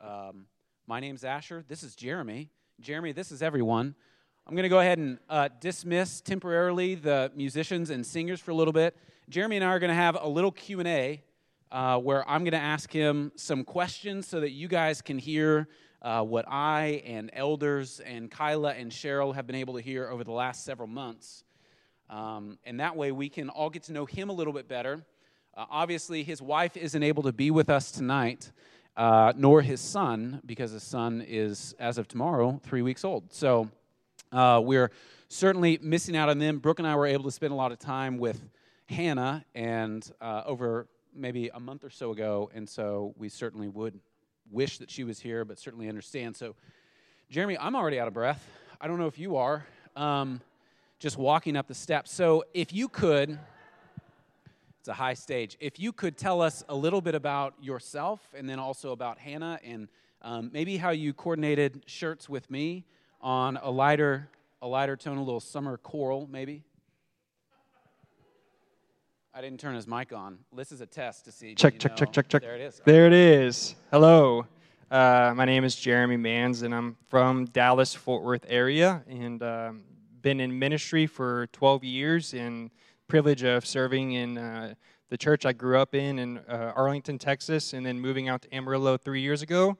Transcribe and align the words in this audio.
Um, 0.00 0.46
my 0.86 1.00
name's 1.00 1.24
Asher. 1.24 1.64
This 1.68 1.82
is 1.82 1.94
Jeremy. 1.94 2.50
Jeremy, 2.80 3.12
this 3.12 3.32
is 3.32 3.42
everyone. 3.42 3.94
I'm 4.46 4.54
going 4.54 4.64
to 4.64 4.68
go 4.68 4.80
ahead 4.80 4.98
and 4.98 5.18
uh, 5.28 5.48
dismiss 5.60 6.20
temporarily 6.20 6.94
the 6.94 7.30
musicians 7.34 7.90
and 7.90 8.04
singers 8.04 8.40
for 8.40 8.50
a 8.50 8.54
little 8.54 8.72
bit. 8.72 8.96
Jeremy 9.28 9.56
and 9.56 9.64
I 9.64 9.68
are 9.68 9.78
going 9.78 9.90
to 9.90 9.94
have 9.94 10.16
a 10.20 10.26
little 10.28 10.50
Q 10.50 10.80
and 10.80 10.88
A 10.88 11.22
uh, 11.70 11.98
where 11.98 12.28
I'm 12.28 12.42
going 12.42 12.52
to 12.52 12.58
ask 12.58 12.92
him 12.92 13.32
some 13.36 13.64
questions 13.64 14.26
so 14.26 14.40
that 14.40 14.50
you 14.50 14.68
guys 14.68 15.02
can 15.02 15.18
hear 15.18 15.68
uh, 16.02 16.22
what 16.22 16.46
I 16.48 17.02
and 17.06 17.30
elders 17.32 18.00
and 18.00 18.30
Kyla 18.30 18.72
and 18.72 18.90
Cheryl 18.90 19.34
have 19.34 19.46
been 19.46 19.56
able 19.56 19.74
to 19.74 19.80
hear 19.80 20.08
over 20.08 20.24
the 20.24 20.32
last 20.32 20.64
several 20.64 20.88
months. 20.88 21.44
Um, 22.08 22.58
and 22.64 22.80
that 22.80 22.96
way 22.96 23.12
we 23.12 23.28
can 23.28 23.50
all 23.50 23.70
get 23.70 23.84
to 23.84 23.92
know 23.92 24.04
him 24.04 24.30
a 24.30 24.32
little 24.32 24.52
bit 24.52 24.66
better. 24.66 25.04
Uh, 25.56 25.66
obviously, 25.70 26.22
his 26.22 26.40
wife 26.40 26.76
isn't 26.76 27.02
able 27.02 27.22
to 27.24 27.32
be 27.32 27.50
with 27.50 27.68
us 27.68 27.90
tonight, 27.90 28.50
uh, 28.96 29.32
nor 29.36 29.62
his 29.62 29.80
son, 29.80 30.40
because 30.44 30.72
his 30.72 30.82
son 30.82 31.24
is, 31.26 31.74
as 31.78 31.98
of 31.98 32.08
tomorrow, 32.08 32.60
three 32.62 32.82
weeks 32.82 33.04
old. 33.04 33.32
So 33.32 33.70
uh, 34.32 34.60
we're 34.62 34.90
certainly 35.28 35.78
missing 35.82 36.16
out 36.16 36.28
on 36.28 36.38
them. 36.38 36.58
Brooke 36.58 36.78
and 36.78 36.88
I 36.88 36.96
were 36.96 37.06
able 37.06 37.24
to 37.24 37.30
spend 37.30 37.52
a 37.52 37.56
lot 37.56 37.72
of 37.72 37.78
time 37.78 38.18
with 38.18 38.40
Hannah 38.88 39.44
and 39.54 40.10
uh, 40.20 40.42
over 40.44 40.88
maybe 41.14 41.48
a 41.52 41.60
month 41.60 41.84
or 41.84 41.90
so 41.90 42.10
ago, 42.12 42.50
and 42.54 42.68
so 42.68 43.14
we 43.16 43.28
certainly 43.28 43.68
would 43.68 43.98
wish 44.50 44.78
that 44.78 44.90
she 44.90 45.04
was 45.04 45.20
here, 45.20 45.44
but 45.44 45.58
certainly 45.58 45.88
understand. 45.88 46.36
So, 46.36 46.54
Jeremy, 47.30 47.56
I'm 47.58 47.76
already 47.76 48.00
out 48.00 48.08
of 48.08 48.14
breath. 48.14 48.44
I 48.80 48.88
don't 48.88 48.98
know 48.98 49.06
if 49.06 49.18
you 49.18 49.36
are. 49.36 49.64
Um, 49.96 50.40
just 50.98 51.16
walking 51.16 51.56
up 51.56 51.66
the 51.66 51.74
steps. 51.74 52.12
So, 52.12 52.44
if 52.52 52.72
you 52.72 52.88
could, 52.88 53.38
it's 54.80 54.88
a 54.88 54.94
high 54.94 55.12
stage. 55.12 55.58
If 55.60 55.78
you 55.78 55.92
could 55.92 56.16
tell 56.16 56.40
us 56.40 56.64
a 56.66 56.74
little 56.74 57.02
bit 57.02 57.14
about 57.14 57.52
yourself 57.60 58.20
and 58.34 58.48
then 58.48 58.58
also 58.58 58.92
about 58.92 59.18
Hannah 59.18 59.60
and 59.62 59.88
um, 60.22 60.50
maybe 60.54 60.78
how 60.78 60.88
you 60.88 61.12
coordinated 61.12 61.82
shirts 61.84 62.30
with 62.30 62.50
me 62.50 62.86
on 63.20 63.58
a 63.62 63.70
lighter, 63.70 64.30
a 64.62 64.66
lighter 64.66 64.96
tone, 64.96 65.18
a 65.18 65.22
little 65.22 65.38
summer 65.38 65.76
coral, 65.76 66.26
maybe. 66.32 66.62
I 69.34 69.42
didn't 69.42 69.60
turn 69.60 69.74
his 69.74 69.86
mic 69.86 70.14
on. 70.14 70.38
This 70.56 70.72
is 70.72 70.80
a 70.80 70.86
test 70.86 71.26
to 71.26 71.32
see. 71.32 71.54
Check, 71.54 71.78
check, 71.78 71.92
know. 71.92 71.96
check, 71.96 72.12
check, 72.12 72.28
check. 72.30 72.40
There 72.40 72.56
it 72.56 72.62
is. 72.62 72.80
There 72.82 73.06
it 73.06 73.12
is. 73.12 73.74
Hello. 73.90 74.46
Uh, 74.90 75.34
my 75.36 75.44
name 75.44 75.64
is 75.64 75.76
Jeremy 75.76 76.16
Manns, 76.16 76.62
and 76.62 76.74
I'm 76.74 76.96
from 77.10 77.44
Dallas, 77.44 77.94
Fort 77.94 78.22
Worth 78.22 78.46
area, 78.48 79.04
and 79.06 79.42
um, 79.42 79.84
been 80.22 80.40
in 80.40 80.58
ministry 80.58 81.06
for 81.06 81.48
12 81.48 81.84
years, 81.84 82.32
and 82.32 82.70
privilege 83.10 83.42
of 83.42 83.66
serving 83.66 84.12
in 84.12 84.38
uh, 84.38 84.72
the 85.08 85.18
church 85.18 85.44
I 85.44 85.52
grew 85.52 85.76
up 85.78 85.96
in 85.96 86.20
in 86.20 86.38
uh, 86.48 86.72
Arlington, 86.76 87.18
Texas, 87.18 87.72
and 87.72 87.84
then 87.84 87.98
moving 88.00 88.28
out 88.28 88.42
to 88.42 88.54
Amarillo 88.54 88.96
three 88.96 89.20
years 89.20 89.42
ago. 89.42 89.76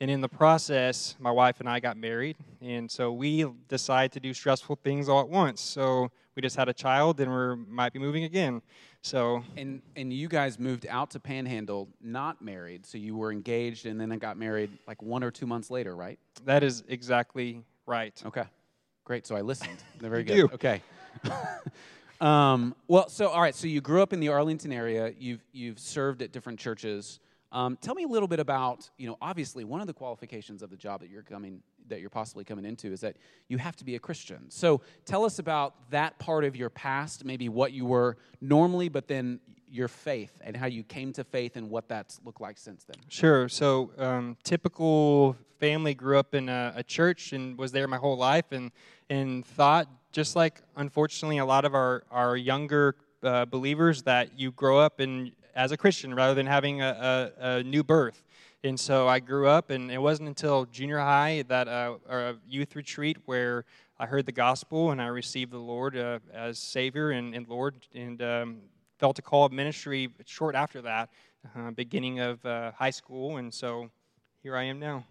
And 0.00 0.10
in 0.10 0.20
the 0.20 0.28
process, 0.28 1.14
my 1.20 1.30
wife 1.30 1.60
and 1.60 1.68
I 1.68 1.78
got 1.78 1.96
married, 1.96 2.36
and 2.60 2.90
so 2.90 3.12
we 3.12 3.46
decided 3.68 4.10
to 4.12 4.20
do 4.20 4.34
stressful 4.34 4.80
things 4.82 5.08
all 5.08 5.20
at 5.20 5.28
once. 5.28 5.60
So 5.60 6.10
we 6.34 6.42
just 6.42 6.56
had 6.56 6.68
a 6.68 6.72
child, 6.72 7.20
and 7.20 7.30
we 7.30 7.64
might 7.72 7.92
be 7.92 8.00
moving 8.00 8.24
again. 8.24 8.62
So 9.02 9.44
And 9.56 9.80
and 9.94 10.12
you 10.12 10.26
guys 10.26 10.58
moved 10.58 10.84
out 10.88 11.10
to 11.12 11.20
Panhandle, 11.20 11.88
not 12.02 12.42
married. 12.42 12.84
So 12.84 12.98
you 12.98 13.14
were 13.16 13.30
engaged, 13.30 13.86
and 13.86 14.00
then 14.00 14.10
I 14.10 14.16
got 14.16 14.36
married 14.36 14.70
like 14.88 15.00
one 15.00 15.22
or 15.22 15.30
two 15.30 15.46
months 15.46 15.70
later, 15.70 15.94
right? 15.94 16.18
that 16.46 16.64
is 16.64 16.82
exactly 16.88 17.62
right. 17.86 18.20
Okay, 18.26 18.44
great. 19.04 19.24
So 19.24 19.36
I 19.36 19.42
listened. 19.42 19.84
Very 20.00 20.24
good. 20.24 20.52
Okay. 20.52 20.82
um, 22.22 22.74
well, 22.86 23.08
so 23.08 23.28
all 23.28 23.40
right. 23.40 23.54
So 23.54 23.66
you 23.66 23.80
grew 23.80 24.02
up 24.02 24.12
in 24.12 24.20
the 24.20 24.28
Arlington 24.28 24.72
area. 24.72 25.12
You've 25.18 25.44
you've 25.52 25.78
served 25.78 26.22
at 26.22 26.32
different 26.32 26.58
churches. 26.58 27.18
Um, 27.50 27.76
tell 27.82 27.94
me 27.94 28.04
a 28.04 28.08
little 28.08 28.28
bit 28.28 28.40
about 28.40 28.88
you 28.96 29.08
know. 29.08 29.18
Obviously, 29.20 29.64
one 29.64 29.80
of 29.80 29.86
the 29.86 29.92
qualifications 29.92 30.62
of 30.62 30.70
the 30.70 30.76
job 30.76 31.00
that 31.00 31.10
you're 31.10 31.22
coming 31.22 31.62
that 31.88 32.00
you're 32.00 32.10
possibly 32.10 32.44
coming 32.44 32.64
into 32.64 32.92
is 32.92 33.00
that 33.00 33.16
you 33.48 33.58
have 33.58 33.74
to 33.76 33.84
be 33.84 33.96
a 33.96 33.98
Christian. 33.98 34.48
So 34.48 34.80
tell 35.04 35.24
us 35.24 35.40
about 35.40 35.90
that 35.90 36.16
part 36.20 36.44
of 36.44 36.54
your 36.54 36.70
past, 36.70 37.24
maybe 37.24 37.48
what 37.48 37.72
you 37.72 37.84
were 37.84 38.16
normally, 38.40 38.88
but 38.88 39.08
then 39.08 39.40
your 39.68 39.88
faith 39.88 40.32
and 40.42 40.56
how 40.56 40.66
you 40.66 40.84
came 40.84 41.12
to 41.14 41.24
faith 41.24 41.56
and 41.56 41.68
what 41.68 41.88
that's 41.88 42.20
looked 42.24 42.40
like 42.40 42.56
since 42.56 42.84
then. 42.84 42.96
Sure. 43.08 43.48
So, 43.48 43.90
um, 43.98 44.36
typical 44.44 45.36
family 45.58 45.94
grew 45.94 46.18
up 46.18 46.34
in 46.34 46.48
a, 46.48 46.72
a 46.76 46.82
church 46.82 47.32
and 47.32 47.58
was 47.58 47.72
there 47.72 47.88
my 47.88 47.96
whole 47.96 48.16
life, 48.16 48.52
and 48.52 48.70
and 49.08 49.44
thought 49.44 49.88
just 50.12 50.36
like 50.36 50.60
unfortunately 50.76 51.38
a 51.38 51.44
lot 51.44 51.64
of 51.64 51.74
our 51.74 52.04
our 52.10 52.36
younger 52.36 52.94
uh, 53.22 53.44
believers 53.46 54.02
that 54.02 54.38
you 54.38 54.52
grow 54.52 54.78
up 54.78 55.00
in 55.00 55.32
as 55.54 55.72
a 55.72 55.76
Christian 55.76 56.14
rather 56.14 56.34
than 56.34 56.46
having 56.46 56.80
a, 56.80 57.32
a, 57.40 57.58
a 57.58 57.62
new 57.62 57.82
birth. 57.82 58.22
And 58.64 58.78
so 58.78 59.08
I 59.08 59.18
grew 59.18 59.48
up, 59.48 59.70
and 59.70 59.90
it 59.90 59.98
wasn't 59.98 60.28
until 60.28 60.66
junior 60.66 60.98
high 60.98 61.42
that 61.48 61.66
uh, 61.66 61.96
a 62.08 62.34
youth 62.48 62.76
retreat 62.76 63.16
where 63.24 63.64
I 63.98 64.06
heard 64.06 64.24
the 64.24 64.32
gospel 64.32 64.92
and 64.92 65.02
I 65.02 65.06
received 65.08 65.52
the 65.52 65.58
Lord 65.58 65.96
uh, 65.96 66.20
as 66.32 66.58
Savior 66.58 67.10
and, 67.10 67.34
and 67.34 67.48
Lord, 67.48 67.74
and 67.94 68.22
um, 68.22 68.58
felt 68.98 69.18
a 69.18 69.22
call 69.22 69.44
of 69.44 69.52
ministry 69.52 70.10
short 70.26 70.54
after 70.54 70.80
that, 70.82 71.10
uh, 71.56 71.72
beginning 71.72 72.20
of 72.20 72.44
uh, 72.46 72.70
high 72.72 72.90
school, 72.90 73.38
and 73.38 73.52
so 73.52 73.90
here 74.42 74.56
I 74.56 74.64
am 74.64 74.78
now. 74.78 75.04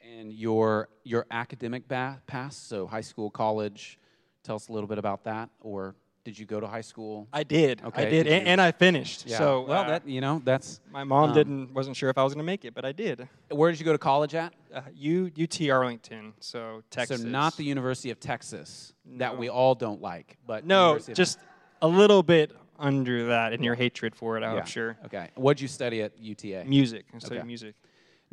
And 0.00 0.32
your 0.32 0.88
your 1.04 1.26
academic 1.30 1.84
past, 1.88 2.68
so 2.68 2.86
high 2.86 3.02
school, 3.02 3.30
college. 3.30 3.98
Tell 4.42 4.56
us 4.56 4.68
a 4.68 4.72
little 4.72 4.88
bit 4.88 4.98
about 4.98 5.24
that, 5.24 5.50
or 5.60 5.94
did 6.24 6.38
you 6.38 6.46
go 6.46 6.58
to 6.60 6.66
high 6.66 6.80
school? 6.80 7.28
I 7.32 7.42
did, 7.44 7.80
Okay, 7.84 8.06
I 8.06 8.10
did, 8.10 8.24
did 8.24 8.32
and, 8.32 8.48
and 8.48 8.60
I 8.60 8.72
finished. 8.72 9.24
Yeah. 9.26 9.38
So 9.38 9.62
well, 9.68 9.82
uh, 9.84 9.88
that 9.88 10.08
you 10.08 10.20
know, 10.20 10.40
that's 10.44 10.80
my 10.90 11.04
mom 11.04 11.30
um, 11.30 11.34
didn't 11.34 11.72
wasn't 11.74 11.96
sure 11.96 12.10
if 12.10 12.18
I 12.18 12.24
was 12.24 12.34
going 12.34 12.44
to 12.44 12.46
make 12.46 12.64
it, 12.64 12.74
but 12.74 12.84
I 12.84 12.92
did. 12.92 13.28
where 13.50 13.70
did 13.70 13.78
you 13.78 13.84
go 13.86 13.92
to 13.92 13.98
college 13.98 14.34
at? 14.34 14.52
Uh, 14.74 14.80
U, 14.94 15.30
UT 15.40 15.60
Arlington, 15.70 16.32
so 16.40 16.82
Texas. 16.90 17.22
So 17.22 17.28
not 17.28 17.56
the 17.56 17.64
University 17.64 18.10
of 18.10 18.18
Texas 18.18 18.92
that 19.16 19.36
we 19.38 19.48
all 19.48 19.74
don't 19.74 20.00
like, 20.00 20.38
but 20.46 20.64
no, 20.64 20.88
University 20.90 21.12
of- 21.12 21.16
just 21.16 21.38
a 21.82 21.88
little 21.88 22.22
bit 22.22 22.52
under 22.78 23.26
that 23.28 23.52
in 23.52 23.62
your 23.62 23.74
hatred 23.76 24.14
for 24.16 24.36
it. 24.36 24.42
I'm 24.42 24.56
Yeah. 24.56 24.64
sure. 24.64 24.96
Okay, 25.06 25.28
what'd 25.36 25.60
you 25.60 25.68
study 25.68 26.02
at 26.02 26.18
UTA? 26.18 26.64
Music. 26.66 27.04
I 27.14 27.18
studied 27.18 27.38
Okay. 27.38 27.46
music. 27.46 27.74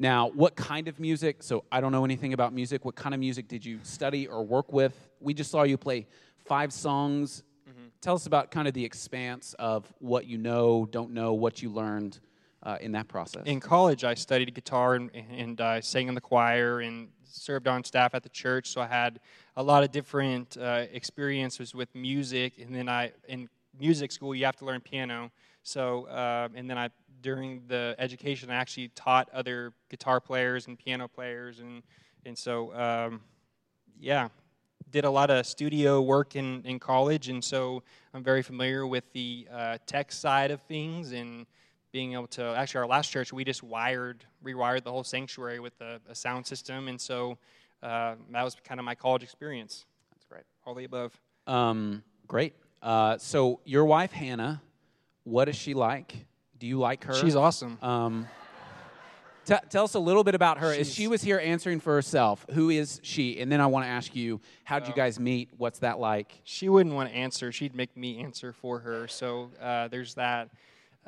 Now, 0.01 0.29
what 0.29 0.55
kind 0.55 0.87
of 0.87 0.97
music? 0.97 1.43
So 1.43 1.65
I 1.69 1.81
don't 1.81 1.91
know 1.91 2.05
anything 2.05 2.31
about 2.31 2.53
music. 2.53 2.85
What 2.85 2.95
kind 2.95 3.13
of 3.13 3.19
music 3.19 3.49
did 3.49 3.65
you 3.65 3.81
study 3.83 4.27
or 4.27 4.45
work 4.45 4.71
with? 4.71 4.95
We 5.19 5.33
just 5.33 5.51
saw 5.51 5.63
you 5.63 5.77
play 5.77 6.07
five 6.45 6.71
songs. 6.71 7.43
Mm-hmm. 7.69 7.87
Tell 7.99 8.15
us 8.15 8.25
about 8.25 8.49
kind 8.49 8.65
of 8.65 8.73
the 8.73 8.85
expanse 8.85 9.55
of 9.59 9.91
what 9.99 10.25
you 10.25 10.37
know, 10.37 10.87
don't 10.89 11.11
know, 11.11 11.33
what 11.33 11.61
you 11.61 11.69
learned 11.69 12.17
uh, 12.63 12.77
in 12.79 12.93
that 12.93 13.09
process. 13.09 13.43
In 13.45 13.59
college, 13.59 14.05
I 14.05 14.13
studied 14.13 14.53
guitar 14.53 14.95
and, 14.95 15.11
and 15.13 15.59
I 15.59 15.81
sang 15.81 16.07
in 16.07 16.15
the 16.15 16.21
choir 16.21 16.79
and 16.79 17.09
served 17.25 17.67
on 17.67 17.83
staff 17.83 18.15
at 18.15 18.23
the 18.23 18.29
church. 18.29 18.69
So 18.69 18.79
I 18.79 18.87
had 18.87 19.19
a 19.57 19.63
lot 19.63 19.83
of 19.83 19.91
different 19.91 20.55
uh, 20.55 20.85
experiences 20.93 21.75
with 21.75 21.93
music. 21.93 22.53
And 22.57 22.73
then 22.73 22.87
I, 22.87 23.11
in 23.27 23.49
music 23.77 24.13
school, 24.13 24.33
you 24.33 24.45
have 24.45 24.55
to 24.57 24.65
learn 24.65 24.79
piano. 24.79 25.29
So, 25.63 26.05
uh, 26.05 26.49
and 26.55 26.69
then 26.69 26.77
I, 26.77 26.89
during 27.21 27.63
the 27.67 27.95
education, 27.99 28.49
I 28.49 28.55
actually 28.55 28.89
taught 28.89 29.29
other 29.33 29.73
guitar 29.89 30.19
players 30.19 30.67
and 30.67 30.77
piano 30.77 31.07
players. 31.07 31.59
And, 31.59 31.83
and 32.25 32.37
so, 32.37 32.73
um, 32.73 33.21
yeah, 33.99 34.29
did 34.91 35.05
a 35.05 35.09
lot 35.09 35.29
of 35.29 35.45
studio 35.45 36.01
work 36.01 36.35
in, 36.35 36.63
in 36.65 36.79
college. 36.79 37.29
And 37.29 37.43
so 37.43 37.83
I'm 38.13 38.23
very 38.23 38.41
familiar 38.41 38.87
with 38.87 39.03
the 39.13 39.47
uh, 39.51 39.77
tech 39.85 40.11
side 40.11 40.51
of 40.51 40.61
things 40.61 41.11
and 41.11 41.45
being 41.91 42.13
able 42.13 42.27
to 42.27 42.43
actually 42.43 42.79
our 42.79 42.87
last 42.87 43.09
church 43.09 43.33
we 43.33 43.43
just 43.43 43.63
wired 43.63 44.23
rewired 44.45 44.83
the 44.83 44.91
whole 44.91 45.03
sanctuary 45.03 45.59
with 45.59 45.73
a, 45.81 45.99
a 46.07 46.13
sound 46.13 46.45
system 46.45 46.87
and 46.87 47.01
so 47.01 47.35
uh, 47.81 48.13
that 48.31 48.43
was 48.43 48.55
kind 48.63 48.79
of 48.79 48.85
my 48.85 48.93
college 48.93 49.23
experience 49.23 49.85
That's 50.13 50.25
great. 50.25 50.43
all 50.65 50.75
the 50.75 50.83
above 50.83 51.19
Um, 51.47 52.03
great. 52.27 52.53
Uh, 52.81 53.17
so 53.17 53.59
your 53.65 53.85
wife 53.85 54.11
Hannah, 54.11 54.61
what 55.23 55.49
is 55.49 55.55
she 55.55 55.73
like? 55.73 56.25
Do 56.57 56.67
you 56.67 56.79
like 56.79 57.03
her? 57.05 57.13
she's 57.13 57.35
awesome 57.35 57.77
Um, 57.81 58.27
t- 59.45 59.55
tell 59.69 59.83
us 59.85 59.93
a 59.93 59.99
little 59.99 60.23
bit 60.23 60.35
about 60.35 60.57
her. 60.59 60.67
As 60.71 60.75
She's- 60.87 60.93
she 60.93 61.07
was 61.07 61.21
here 61.21 61.39
answering 61.39 61.79
for 61.79 61.93
herself, 61.93 62.45
who 62.51 62.69
is 62.69 62.99
she? 63.03 63.39
And 63.39 63.51
then 63.51 63.61
I 63.61 63.67
want 63.67 63.85
to 63.85 63.89
ask 63.89 64.15
you, 64.15 64.41
how'd 64.63 64.85
you 64.87 64.93
Oh. 64.93 64.95
guys 64.95 65.19
meet? 65.19 65.49
What's 65.57 65.79
that 65.79 65.99
like? 65.99 66.41
she 66.43 66.67
wouldn't 66.69 66.93
want 66.95 67.09
to 67.09 67.15
answer 67.15 67.51
she'd 67.51 67.75
make 67.75 67.95
me 67.95 68.19
answer 68.19 68.51
for 68.53 68.79
her 68.79 69.07
so 69.07 69.51
uh, 69.61 69.87
there's 69.87 70.15
that 70.15 70.49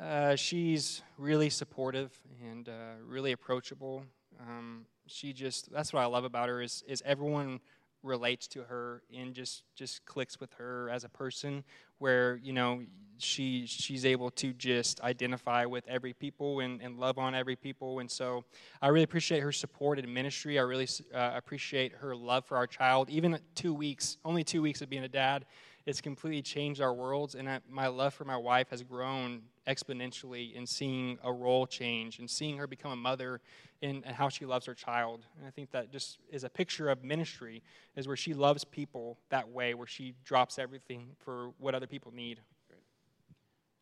uh, 0.00 0.34
she's 0.36 1.02
really 1.18 1.50
supportive 1.50 2.10
and 2.50 2.68
uh, 2.68 2.72
really 3.06 3.32
approachable 3.32 4.04
um, 4.40 4.86
she 5.06 5.32
just 5.32 5.70
that's 5.70 5.92
what 5.92 6.00
i 6.00 6.06
love 6.06 6.24
about 6.24 6.48
her 6.48 6.62
is, 6.62 6.82
is 6.88 7.02
everyone 7.04 7.60
relates 8.02 8.46
to 8.48 8.62
her 8.62 9.02
and 9.16 9.34
just 9.34 9.62
just 9.74 10.04
clicks 10.04 10.40
with 10.40 10.52
her 10.54 10.90
as 10.90 11.04
a 11.04 11.08
person 11.08 11.64
where 11.98 12.36
you 12.36 12.52
know 12.52 12.82
she 13.18 13.64
she's 13.66 14.04
able 14.04 14.30
to 14.30 14.52
just 14.54 15.00
identify 15.02 15.64
with 15.64 15.86
every 15.86 16.12
people 16.12 16.60
and, 16.60 16.80
and 16.82 16.98
love 16.98 17.18
on 17.18 17.34
every 17.34 17.54
people 17.54 18.00
and 18.00 18.10
so 18.10 18.44
i 18.80 18.88
really 18.88 19.04
appreciate 19.04 19.40
her 19.40 19.52
support 19.52 19.98
in 19.98 20.12
ministry 20.12 20.58
i 20.58 20.62
really 20.62 20.88
uh, 21.14 21.32
appreciate 21.34 21.92
her 21.92 22.16
love 22.16 22.44
for 22.44 22.56
our 22.56 22.66
child 22.66 23.08
even 23.08 23.38
two 23.54 23.72
weeks 23.72 24.16
only 24.24 24.42
two 24.42 24.62
weeks 24.62 24.82
of 24.82 24.90
being 24.90 25.04
a 25.04 25.08
dad 25.08 25.44
it's 25.86 26.00
completely 26.00 26.42
changed 26.42 26.80
our 26.80 26.94
worlds. 26.94 27.34
And 27.34 27.48
I, 27.48 27.60
my 27.68 27.88
love 27.88 28.14
for 28.14 28.24
my 28.24 28.36
wife 28.36 28.70
has 28.70 28.82
grown 28.82 29.42
exponentially 29.66 30.54
in 30.54 30.66
seeing 30.66 31.18
a 31.22 31.32
role 31.32 31.66
change 31.66 32.18
and 32.18 32.28
seeing 32.28 32.56
her 32.58 32.66
become 32.66 32.92
a 32.92 32.96
mother 32.96 33.40
and, 33.82 34.02
and 34.06 34.14
how 34.14 34.28
she 34.28 34.46
loves 34.46 34.64
her 34.66 34.74
child. 34.74 35.26
And 35.36 35.46
I 35.46 35.50
think 35.50 35.70
that 35.72 35.90
just 35.90 36.18
is 36.30 36.44
a 36.44 36.48
picture 36.48 36.88
of 36.88 37.02
ministry, 37.04 37.62
is 37.96 38.06
where 38.06 38.16
she 38.16 38.32
loves 38.32 38.64
people 38.64 39.18
that 39.30 39.48
way, 39.48 39.74
where 39.74 39.86
she 39.86 40.14
drops 40.24 40.58
everything 40.58 41.08
for 41.18 41.50
what 41.58 41.74
other 41.74 41.86
people 41.86 42.12
need. 42.14 42.40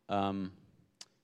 Um, 0.09 0.51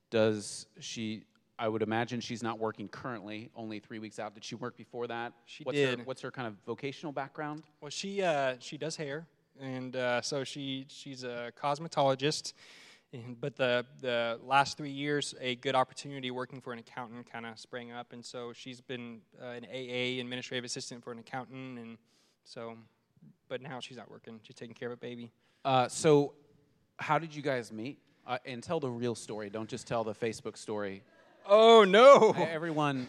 does 0.09 0.67
she? 0.79 1.23
I 1.59 1.67
would 1.67 1.81
imagine 1.81 2.21
she's 2.21 2.43
not 2.43 2.59
working 2.59 2.87
currently. 2.87 3.49
Only 3.55 3.79
three 3.79 3.99
weeks 3.99 4.19
out. 4.19 4.35
Did 4.35 4.45
she 4.45 4.55
work 4.55 4.77
before 4.77 5.07
that? 5.07 5.33
She 5.45 5.63
what's 5.63 5.75
did. 5.75 5.99
Her, 5.99 6.05
what's 6.05 6.21
her 6.21 6.31
kind 6.31 6.47
of 6.47 6.53
vocational 6.65 7.11
background? 7.11 7.63
Well, 7.81 7.89
she 7.89 8.21
uh, 8.21 8.55
she 8.59 8.77
does 8.77 8.95
hair, 8.95 9.25
and 9.59 9.95
uh, 9.95 10.21
so 10.21 10.43
she 10.43 10.85
she's 10.87 11.23
a 11.23 11.51
cosmetologist. 11.61 12.53
And, 13.13 13.39
but 13.39 13.55
the 13.55 13.85
the 14.01 14.39
last 14.43 14.77
three 14.77 14.91
years, 14.91 15.33
a 15.39 15.55
good 15.55 15.75
opportunity 15.75 16.29
working 16.29 16.59
for 16.59 16.73
an 16.73 16.79
accountant 16.79 17.31
kind 17.31 17.45
of 17.45 17.57
sprang 17.57 17.91
up, 17.91 18.11
and 18.11 18.23
so 18.23 18.51
she's 18.53 18.81
been 18.81 19.21
uh, 19.41 19.45
an 19.47 19.65
AA 19.65 20.19
administrative 20.19 20.65
assistant 20.65 21.03
for 21.03 21.13
an 21.13 21.19
accountant, 21.19 21.79
and 21.79 21.97
so, 22.43 22.75
but 23.47 23.61
now 23.61 23.79
she's 23.79 23.95
not 23.97 24.11
working; 24.11 24.39
she's 24.43 24.55
taking 24.55 24.75
care 24.75 24.89
of 24.89 24.93
a 24.93 24.97
baby. 24.97 25.31
Uh, 25.63 25.87
so, 25.87 26.33
how 26.97 27.17
did 27.17 27.33
you 27.33 27.41
guys 27.41 27.71
meet? 27.71 27.99
Uh, 28.25 28.37
and 28.45 28.61
tell 28.61 28.81
the 28.81 28.89
real 28.89 29.15
story. 29.15 29.49
Don't 29.49 29.69
just 29.69 29.87
tell 29.87 30.03
the 30.03 30.13
Facebook 30.13 30.57
story. 30.57 31.01
Oh 31.47 31.85
no! 31.85 32.35
Everyone, 32.37 33.07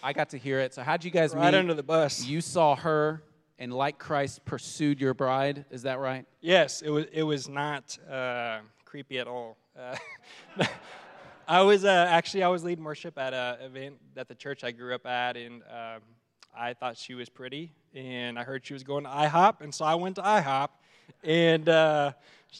I 0.00 0.12
got 0.12 0.30
to 0.30 0.38
hear 0.38 0.60
it. 0.60 0.74
So, 0.74 0.84
how'd 0.84 1.04
you 1.04 1.10
guys 1.10 1.34
right 1.34 1.52
meet? 1.52 1.58
under 1.58 1.74
the 1.74 1.82
bus. 1.82 2.24
You 2.24 2.40
saw 2.40 2.76
her, 2.76 3.20
and 3.58 3.72
like 3.72 3.98
Christ, 3.98 4.44
pursued 4.44 5.00
your 5.00 5.12
bride. 5.12 5.64
Is 5.72 5.82
that 5.82 5.98
right? 5.98 6.24
Yes, 6.40 6.82
it 6.82 6.90
was. 6.90 7.06
It 7.12 7.24
was 7.24 7.48
not 7.48 7.98
uh, 8.08 8.60
creepy 8.90 9.20
at 9.20 9.28
all. 9.28 9.56
Uh, 9.78 9.96
I 11.48 11.62
was 11.62 11.84
uh, 11.84 12.06
actually 12.08 12.42
I 12.42 12.48
was 12.48 12.64
leading 12.64 12.82
worship 12.82 13.16
at 13.18 13.32
an 13.32 13.60
event 13.62 13.98
at 14.16 14.26
the 14.26 14.34
church 14.34 14.64
I 14.64 14.72
grew 14.72 14.94
up 14.94 15.06
at, 15.06 15.36
and 15.36 15.62
um, 15.62 16.02
I 16.56 16.74
thought 16.74 16.96
she 16.96 17.14
was 17.14 17.28
pretty, 17.28 17.72
and 17.94 18.36
I 18.36 18.42
heard 18.42 18.66
she 18.66 18.72
was 18.72 18.82
going 18.82 19.04
to 19.04 19.10
IHOP, 19.10 19.60
and 19.60 19.72
so 19.72 19.84
I 19.84 19.94
went 19.94 20.16
to 20.16 20.22
IHOP, 20.22 20.70
and 21.22 21.68
uh, 21.68 22.12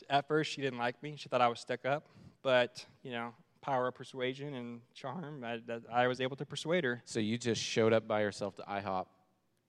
at 0.08 0.28
first 0.28 0.52
she 0.52 0.60
didn't 0.60 0.78
like 0.78 1.02
me. 1.02 1.14
She 1.16 1.28
thought 1.28 1.40
I 1.40 1.48
was 1.48 1.58
stuck 1.58 1.84
up, 1.84 2.06
but 2.42 2.84
you 3.02 3.10
know, 3.10 3.34
power 3.60 3.88
of 3.88 3.96
persuasion 3.96 4.54
and 4.54 4.80
charm, 4.94 5.44
I, 5.44 5.60
I 5.92 6.06
was 6.06 6.20
able 6.20 6.36
to 6.36 6.46
persuade 6.46 6.84
her. 6.84 7.02
So 7.06 7.18
you 7.18 7.38
just 7.38 7.60
showed 7.60 7.92
up 7.92 8.06
by 8.06 8.20
yourself 8.20 8.54
to 8.56 8.62
IHOP. 8.62 9.06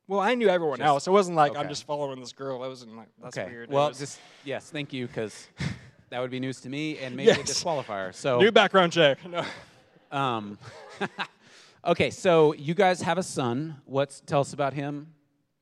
Well, 0.08 0.20
I 0.20 0.36
knew 0.36 0.50
everyone 0.50 0.78
Just- 0.78 0.88
else. 0.88 1.08
It 1.08 1.12
wasn't 1.12 1.38
like 1.38 1.56
I'm 1.56 1.70
just 1.70 1.86
following 1.86 2.20
this 2.20 2.34
girl. 2.34 2.64
It 2.64 2.68
wasn't 2.68 2.98
like 2.98 3.08
that's 3.22 3.38
okay. 3.38 3.50
weird. 3.50 3.72
Well, 3.72 3.88
was- 3.88 3.98
just 3.98 4.20
yes, 4.44 4.70
thank 4.70 4.94
you, 4.94 5.08
because 5.08 5.48
that 6.12 6.20
would 6.20 6.30
be 6.30 6.40
news 6.40 6.60
to 6.62 6.70
me 6.70 6.98
and 7.00 7.16
maybe 7.16 7.32
a 7.32 7.36
disqualifier. 7.36 8.14
So 8.14 8.38
new 8.40 8.52
background 8.52 8.92
check. 8.94 9.18
No. 9.32 9.46
Um, 10.12 10.58
okay, 11.86 12.10
so 12.10 12.54
you 12.54 12.74
guys 12.74 13.02
have 13.02 13.18
a 13.18 13.24
son. 13.24 13.78
What's 13.86 14.20
tell 14.20 14.42
us 14.42 14.52
about 14.52 14.74
him? 14.74 15.08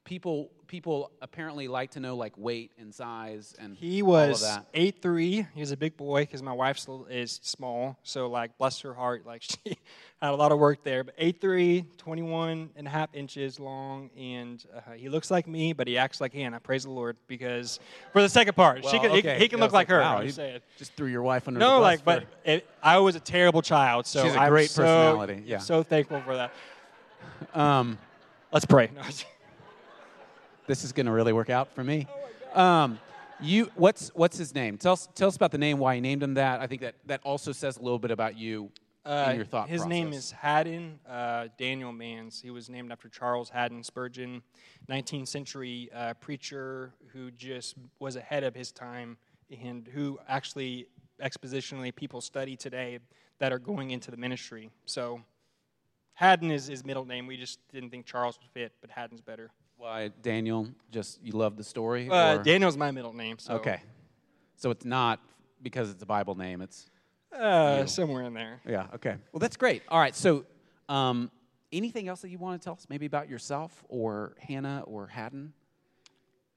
People 0.10 0.50
people 0.66 1.12
apparently 1.22 1.68
like 1.68 1.92
to 1.92 2.00
know 2.00 2.16
like 2.16 2.34
weight 2.36 2.72
and 2.80 2.94
size 2.94 3.54
and 3.60 3.76
He 3.76 4.02
all 4.02 4.12
of 4.14 4.30
was 4.30 4.42
that. 4.42 4.66
eight 4.74 5.04
three. 5.04 5.46
He 5.54 5.60
was 5.60 5.70
a 5.72 5.78
big 5.78 5.96
boy 5.98 6.24
because 6.24 6.42
my 6.42 6.52
wife 6.52 6.80
still 6.80 7.06
is 7.12 7.40
small. 7.44 7.96
So 8.02 8.28
like, 8.28 8.58
bless 8.58 8.80
her 8.82 8.94
heart, 8.96 9.28
like 9.28 9.42
she 9.44 9.78
had 10.20 10.32
a 10.32 10.36
lot 10.36 10.52
of 10.52 10.58
work 10.58 10.84
there. 10.84 11.04
But 11.04 11.16
8'3", 11.20 11.86
21 11.98 12.72
and 12.76 12.88
a 12.88 12.90
half 12.90 13.10
inches 13.14 13.60
long, 13.60 14.10
and 14.18 14.64
uh, 14.76 14.94
he 14.94 15.10
looks 15.10 15.30
like 15.30 15.48
me, 15.48 15.74
but 15.74 15.88
he 15.88 15.96
acts 15.98 16.20
like 16.20 16.34
Hannah. 16.34 16.60
Praise 16.60 16.84
the 16.86 16.90
Lord, 16.92 17.16
because 17.28 17.80
for 18.12 18.22
the 18.24 18.30
second 18.30 18.56
part, 18.56 18.84
she 18.86 18.92
Well, 18.98 19.02
can, 19.02 19.12
he- 19.12 19.20
okay. 19.20 19.38
he, 19.40 19.48
can 19.48 19.60
Yeah, 19.60 19.64
look 19.66 19.72
was 19.72 19.74
like 19.76 19.88
her. 19.90 20.00
wow, 20.02 20.16
I'm 20.18 20.22
he 20.22 20.28
just 20.30 20.38
saying. 20.38 20.60
just 20.78 20.94
threw 20.96 21.08
your 21.08 21.22
wife 21.24 21.48
under 21.48 21.60
the 21.60 21.66
bus. 21.66 21.72
No, 21.72 21.80
like, 21.82 22.00
for- 22.00 22.06
but 22.06 22.24
it, 22.44 22.68
I 22.82 22.98
was 22.98 23.16
a 23.16 23.20
terrible 23.20 23.62
child, 23.62 24.06
so 24.08 24.24
She's 24.24 24.34
a 24.34 24.40
I'm 24.40 24.50
great 24.50 24.70
so, 24.72 24.82
personality, 24.84 25.44
yeah. 25.46 25.60
So 25.60 25.84
thankful 25.84 26.20
for 26.22 26.36
that. 26.36 26.52
um, 27.54 27.98
Let's 28.52 28.66
pray. 28.66 28.90
No, 28.96 29.02
this 30.70 30.84
is 30.84 30.92
going 30.94 31.08
to 31.08 31.12
really 31.12 31.34
work 31.34 31.50
out 31.50 31.74
for 31.74 31.84
me. 31.84 32.06
Um, 32.54 33.00
you 33.42 33.72
what's 33.76 34.10
what's 34.10 34.38
his 34.38 34.54
name? 34.54 34.78
Tell 34.78 34.94
us 34.94 35.10
tell 35.16 35.28
us 35.28 35.36
about 35.36 35.52
the 35.52 35.58
name. 35.58 35.80
Why 35.80 35.96
you 35.96 36.02
named 36.02 36.22
him 36.22 36.36
that? 36.36 36.62
I 36.62 36.68
think 36.68 36.82
that 36.82 36.96
that 37.08 37.22
also 37.24 37.52
says 37.52 37.78
a 37.78 37.82
little 37.82 37.98
bit 38.00 38.12
about 38.12 38.38
you 38.38 38.72
Uh, 39.06 39.26
and 39.28 39.38
your 39.38 39.46
thought 39.46 39.68
his 39.68 39.86
name 39.86 40.14
is 40.14 40.32
Haddon 40.32 41.00
uh, 41.10 41.48
Daniel 41.58 41.92
Mans. 41.92 42.40
He 42.40 42.52
was 42.52 42.70
named 42.70 42.92
after 42.92 43.10
Charles 43.10 43.50
Haddon 43.50 43.84
Spurgeon, 43.84 44.44
19th 44.90 45.28
century 45.28 45.90
uh, 45.96 46.14
preacher 46.16 46.94
who 47.14 47.32
just 47.32 47.76
was 48.00 48.16
ahead 48.16 48.44
of 48.44 48.54
his 48.54 48.72
time 48.72 49.18
and 49.64 49.88
who 49.88 50.20
actually 50.28 50.88
expositionally 51.24 51.96
people 51.96 52.22
study 52.22 52.56
today 52.56 53.00
that 53.40 53.52
are 53.52 53.60
going 53.60 53.90
into 53.92 54.12
the 54.12 54.18
ministry. 54.18 54.70
So 54.86 55.22
Haddon 56.14 56.52
is 56.52 56.68
his 56.68 56.86
middle 56.86 57.06
name. 57.06 57.26
We 57.26 57.38
just 57.38 57.60
didn't 57.74 57.90
think 57.90 58.06
Charles 58.06 58.38
would 58.38 58.52
fit, 58.52 58.74
but 58.82 58.92
Haddon's 58.92 59.22
better. 59.22 59.50
Why 59.80 60.10
Daniel? 60.22 60.68
Just 60.92 61.24
you 61.24 61.32
love 61.32 61.56
the 61.56 61.64
story? 61.64 62.10
Uh, 62.10 62.36
or- 62.36 62.44
Daniel's 62.44 62.76
my 62.76 62.92
middle 62.92 63.14
name. 63.14 63.40
So 63.40 63.54
Okay, 63.56 63.82
so 64.58 64.72
it's 64.72 64.84
not 64.84 65.22
because 65.62 65.90
it's 65.90 66.04
a 66.04 66.06
Bible 66.06 66.36
name. 66.36 66.60
It's 66.62 66.86
uh, 67.34 67.86
somewhere 67.86 68.24
in 68.24 68.34
there. 68.34 68.60
Yeah, 68.68 68.88
okay. 68.96 69.16
Well, 69.32 69.40
that's 69.40 69.56
great. 69.56 69.84
All 69.88 70.00
right, 70.00 70.14
so 70.14 70.44
um, 70.90 71.32
anything 71.72 72.10
else 72.10 72.20
that 72.22 72.30
you 72.30 72.38
want 72.38 72.62
to 72.62 72.66
tell 72.66 72.74
us, 72.74 72.88
maybe 72.90 73.06
about 73.06 73.30
yourself 73.30 73.84
or 73.88 74.36
Hannah 74.40 74.84
or 74.86 75.08
Haddon? 75.08 75.54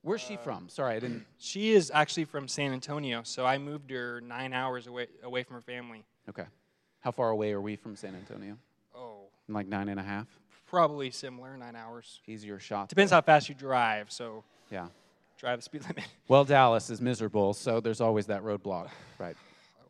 Where's 0.02 0.20
she 0.20 0.36
from? 0.36 0.68
Sorry, 0.68 0.96
I 0.96 0.98
didn't. 0.98 1.24
She 1.38 1.70
is 1.70 1.92
actually 1.94 2.24
from 2.24 2.48
San 2.48 2.72
Antonio, 2.72 3.20
so 3.22 3.46
I 3.46 3.56
moved 3.58 3.92
her 3.92 4.20
nine 4.20 4.52
hours 4.52 4.88
away 4.88 5.06
away 5.22 5.44
from 5.44 5.54
her 5.54 5.62
family. 5.62 6.02
Okay. 6.28 6.46
How 6.98 7.12
far 7.12 7.30
away 7.30 7.52
are 7.52 7.60
we 7.60 7.76
from 7.76 7.94
San 7.94 8.16
Antonio? 8.16 8.58
Oh, 8.96 9.26
Like 9.48 9.68
nine 9.68 9.88
and 9.88 10.00
a 10.00 10.02
half? 10.02 10.26
Probably 10.72 11.10
similar, 11.10 11.54
nine 11.58 11.76
hours. 11.76 12.20
Easier 12.26 12.58
shot. 12.58 12.88
Depends 12.88 13.12
how 13.12 13.20
fast 13.20 13.46
you 13.50 13.54
drive, 13.54 14.10
so 14.10 14.42
Yeah. 14.70 14.88
drive 15.36 15.58
the 15.58 15.62
speed 15.62 15.82
limit. 15.88 16.04
Well, 16.28 16.46
Dallas 16.46 16.88
is 16.88 16.98
miserable, 16.98 17.52
so 17.52 17.78
there's 17.78 18.00
always 18.00 18.26
that 18.26 18.42
roadblock. 18.42 18.88
Right. 19.18 19.36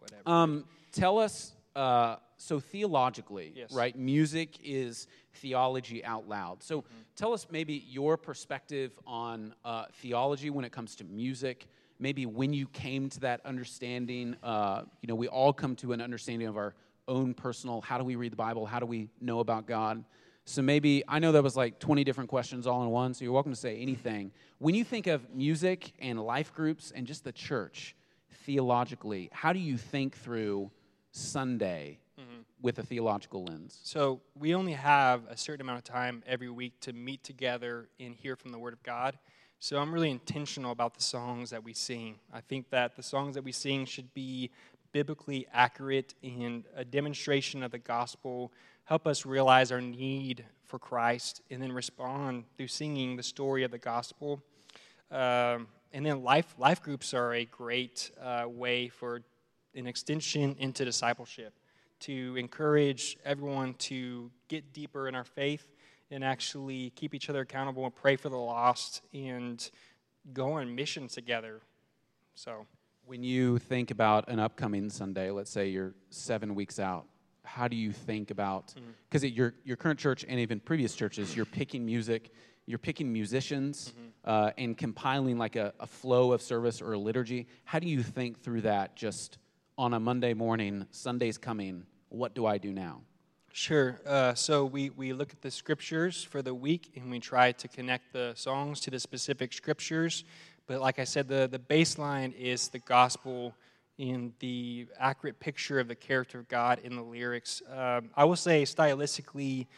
Whatever. 0.01 0.23
Um, 0.27 0.65
tell 0.91 1.19
us, 1.21 1.53
uh, 1.77 2.17
so 2.37 2.59
theologically, 2.61 3.53
Yes. 3.55 3.73
right? 3.73 3.97
Music 3.97 4.59
is 4.63 5.07
theology 5.35 6.05
out 6.05 6.29
loud. 6.29 6.63
So 6.65 6.83
tell 7.15 7.33
us 7.33 7.47
maybe 7.51 7.85
your 7.89 8.17
perspective 8.17 8.99
on 9.07 9.55
uh, 9.65 9.85
theology 9.93 10.51
when 10.51 10.65
it 10.65 10.73
comes 10.73 10.97
to 10.97 11.05
music. 11.05 11.69
Maybe 12.01 12.27
when 12.27 12.53
you 12.53 12.67
came 12.67 13.09
to 13.11 13.21
that 13.21 13.41
understanding, 13.47 14.35
uh, 14.43 14.83
you 15.01 15.07
know, 15.07 15.15
we 15.15 15.29
all 15.29 15.53
come 15.53 15.77
to 15.77 15.93
an 15.93 16.01
understanding 16.03 16.49
of 16.49 16.57
our 16.57 16.75
own 17.09 17.33
personal 17.35 17.81
how 17.81 17.97
do 17.99 18.05
we 18.05 18.17
read 18.17 18.33
the 18.33 18.37
Bible? 18.37 18.67
How 18.67 18.81
do 18.81 18.87
we 18.87 19.09
know 19.21 19.39
about 19.39 19.67
God? 19.67 20.05
So 20.45 20.61
maybe, 20.61 21.05
I 21.07 21.19
know 21.21 21.33
that 21.33 21.43
was 21.43 21.57
like 21.57 21.79
20 21.79 22.03
different 22.03 22.29
questions 22.29 22.67
all 22.67 22.83
in 22.83 22.91
one, 22.91 23.15
so 23.15 23.25
you're 23.25 23.33
welcome 23.33 23.53
to 23.53 23.59
say 23.59 23.77
anything. 23.79 24.33
When 24.59 24.75
you 24.75 24.85
think 24.85 25.07
of 25.07 25.33
music 25.35 25.93
and 26.01 26.21
life 26.21 26.53
groups 26.53 26.93
and 26.95 27.07
just 27.07 27.23
the 27.23 27.33
church, 27.33 27.95
theologically, 28.45 29.31
how 29.33 29.53
do 29.53 29.61
you 29.61 29.77
think 29.77 30.17
through 30.17 30.71
Sunday 31.13 32.01
mm-hmm. 32.19 32.41
with 32.61 32.79
a 32.79 32.83
theological 32.83 33.45
lens? 33.45 33.79
So 33.85 34.21
we 34.37 34.55
only 34.55 34.73
have 34.73 35.23
a 35.29 35.37
certain 35.37 35.61
amount 35.61 35.79
of 35.79 35.85
time 35.85 36.25
every 36.27 36.51
week 36.51 36.81
to 36.81 36.93
meet 36.93 37.23
together 37.23 37.89
and 38.01 38.15
hear 38.15 38.35
from 38.35 38.51
the 38.51 38.59
Word 38.59 38.73
of 38.73 38.83
God. 38.83 39.19
So 39.61 39.79
I'm 39.79 39.95
really 39.95 40.11
intentional 40.11 40.73
about 40.73 40.95
the 40.95 41.03
songs 41.05 41.51
that 41.51 41.63
we 41.63 41.73
sing. 41.73 42.17
I 42.33 42.41
think 42.41 42.71
that 42.71 42.97
the 42.97 43.03
songs 43.03 43.37
that 43.37 43.45
we 43.45 43.53
sing 43.53 43.85
should 43.85 44.13
be 44.13 44.51
biblically 44.91 45.47
accurate 45.53 46.15
and 46.23 46.65
a 46.75 46.85
demonstration 46.85 47.63
of 47.63 47.71
the 47.71 47.79
gospel. 47.79 48.53
Help 48.85 49.07
us 49.07 49.25
realize 49.25 49.71
our 49.71 49.81
need 49.81 50.45
for 50.65 50.79
Christ 50.79 51.41
and 51.51 51.63
then 51.63 51.73
respond 51.73 52.45
through 52.57 52.69
singing 52.69 53.17
the 53.17 53.23
story 53.23 53.63
of 53.63 53.71
the 53.71 53.79
gospel. 53.79 54.43
Um, 55.11 55.69
and 55.93 56.05
then 56.05 56.23
life 56.23 56.55
life 56.59 56.83
groups 56.83 57.15
are 57.15 57.35
a 57.35 57.45
great 57.45 58.11
uh, 58.21 58.45
way 58.49 58.89
for 58.89 59.21
an 59.75 59.87
extension 59.87 60.57
into 60.59 60.85
discipleship 60.85 61.55
to 62.01 62.35
encourage 62.37 63.17
everyone 63.25 63.75
to 63.75 64.31
get 64.49 64.73
deeper 64.73 65.09
in 65.09 65.15
our 65.15 65.25
faith 65.25 65.67
and 66.11 66.25
actually 66.25 66.91
keep 66.91 67.15
each 67.15 67.31
other 67.31 67.41
accountable 67.41 67.85
and 67.85 67.95
pray 67.95 68.17
for 68.17 68.29
the 68.29 68.37
lost 68.37 69.03
and 69.15 69.71
go 70.33 70.53
on 70.53 70.75
missions 70.75 71.13
together. 71.13 71.61
So, 72.35 72.67
When 73.05 73.23
you 73.23 73.59
think 73.59 73.91
about 73.91 74.29
an 74.29 74.39
upcoming 74.39 74.91
Sunday, 74.91 75.31
let's 75.31 75.51
say 75.51 75.69
you're 75.69 75.95
seven 76.11 76.55
weeks 76.55 76.79
out, 76.79 77.07
how 77.45 77.69
do 77.69 77.77
you 77.77 77.93
think 77.93 78.31
about, 78.31 78.75
because 79.09 79.25
at 79.25 79.33
your, 79.33 79.55
your 79.65 79.77
current 79.77 79.99
church 79.99 80.25
and 80.29 80.41
even 80.41 80.61
previous 80.61 80.95
churches, 80.95 81.37
you're 81.37 81.45
picking 81.45 81.85
music, 81.85 82.31
you're 82.67 82.79
picking 82.79 83.13
musicians 83.13 83.93
uh, 84.25 84.51
and 84.57 84.79
compiling 84.79 85.39
like 85.39 85.57
a, 85.57 85.75
a 85.81 85.87
flow 85.87 86.33
of 86.33 86.41
service 86.41 86.81
or 86.81 86.93
a 86.93 86.99
liturgy. 86.99 87.47
How 87.65 87.79
do 87.79 87.89
you 87.89 88.03
think 88.03 88.41
through 88.43 88.63
that 88.63 88.97
just 88.97 89.39
on 89.77 89.95
a 89.95 90.01
Monday 90.01 90.35
morning, 90.35 90.87
Sunday's 90.91 91.39
coming, 91.39 91.85
what 92.09 92.35
do 92.35 92.47
I 92.47 92.59
do 92.59 92.73
now? 92.73 93.01
Sure. 93.53 94.01
Uh, 94.07 94.33
so 94.33 94.65
we, 94.65 94.91
we 94.91 95.13
look 95.13 95.33
at 95.33 95.43
the 95.43 95.51
scriptures 95.51 96.25
for 96.25 96.41
the 96.41 96.55
week 96.55 96.93
and 96.97 97.11
we 97.11 97.21
try 97.21 97.53
to 97.53 97.69
connect 97.69 98.13
the 98.13 98.33
songs 98.35 98.81
to 98.81 98.91
the 98.91 98.99
specific 98.99 99.53
scriptures. 99.53 100.25
But 100.67 100.81
like 100.81 100.99
I 100.99 101.05
said, 101.05 101.29
the, 101.29 101.49
the 101.51 101.59
baseline 101.59 102.35
is 102.35 102.69
the 102.69 102.79
gospel 102.79 103.55
in 104.03 104.33
the 104.41 104.89
accurate 104.99 105.39
picture 105.39 105.79
of 105.79 105.87
the 105.87 105.95
character 105.95 106.37
of 106.41 106.49
God 106.49 106.81
in 106.83 106.97
the 106.97 107.03
lyrics. 107.03 107.63
Um, 107.71 108.11
I 108.17 108.25
will 108.25 108.35
say, 108.35 108.65
stylistically, 108.65 109.69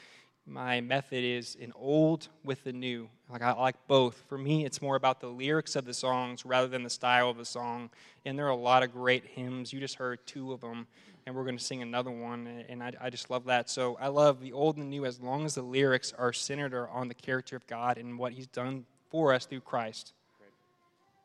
my 0.46 0.80
method 0.80 1.22
is 1.22 1.58
an 1.60 1.74
old 1.76 2.28
with 2.42 2.64
the 2.64 2.72
new. 2.72 3.10
Like 3.28 3.42
I 3.42 3.52
like 3.52 3.76
both. 3.86 4.22
For 4.26 4.38
me, 4.38 4.64
it's 4.64 4.80
more 4.80 4.96
about 4.96 5.20
the 5.20 5.26
lyrics 5.26 5.76
of 5.76 5.84
the 5.84 5.92
songs 5.92 6.46
rather 6.46 6.68
than 6.68 6.82
the 6.82 6.90
style 6.90 7.28
of 7.28 7.36
the 7.36 7.44
song. 7.44 7.90
And 8.24 8.38
there 8.38 8.46
are 8.46 8.50
a 8.50 8.56
lot 8.56 8.82
of 8.82 8.92
great 8.92 9.26
hymns. 9.26 9.74
You 9.74 9.80
just 9.80 9.96
heard 9.96 10.26
two 10.26 10.54
of 10.54 10.62
them, 10.62 10.86
and 11.26 11.36
we're 11.36 11.44
going 11.44 11.58
to 11.58 11.64
sing 11.64 11.82
another 11.82 12.10
one. 12.10 12.64
And 12.70 12.82
I, 12.82 12.92
I 12.98 13.10
just 13.10 13.28
love 13.28 13.44
that. 13.44 13.68
So 13.68 13.98
I 14.00 14.08
love 14.08 14.40
the 14.40 14.52
old 14.54 14.76
and 14.76 14.86
the 14.86 14.88
new 14.88 15.04
as 15.04 15.20
long 15.20 15.44
as 15.44 15.54
the 15.54 15.62
lyrics 15.62 16.14
are 16.16 16.32
centered 16.32 16.74
on 16.88 17.08
the 17.08 17.14
character 17.14 17.56
of 17.56 17.66
God 17.66 17.98
and 17.98 18.18
what 18.18 18.32
He's 18.32 18.46
done 18.46 18.86
for 19.10 19.34
us 19.34 19.44
through 19.44 19.60
Christ. 19.60 20.14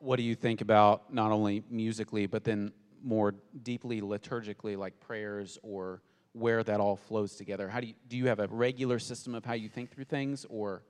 What 0.00 0.16
do 0.16 0.22
you 0.22 0.34
think 0.34 0.60
about 0.60 1.12
not 1.12 1.30
only 1.30 1.62
musically, 1.70 2.26
but 2.26 2.44
then 2.44 2.72
more 3.02 3.34
deeply 3.62 4.00
liturgically, 4.00 4.76
like 4.76 4.98
prayers 5.00 5.58
or 5.62 6.02
where 6.32 6.62
that 6.62 6.80
all 6.80 6.96
flows 6.96 7.34
together? 7.36 7.68
How 7.68 7.80
do 7.80 7.88
you 7.88 7.94
do 8.08 8.16
you 8.16 8.26
have 8.28 8.40
a 8.40 8.46
regular 8.48 8.98
system 8.98 9.34
of 9.34 9.44
how 9.44 9.54
you 9.54 9.68
think 9.68 9.90
through 9.90 10.04
things, 10.04 10.46
or 10.48 10.82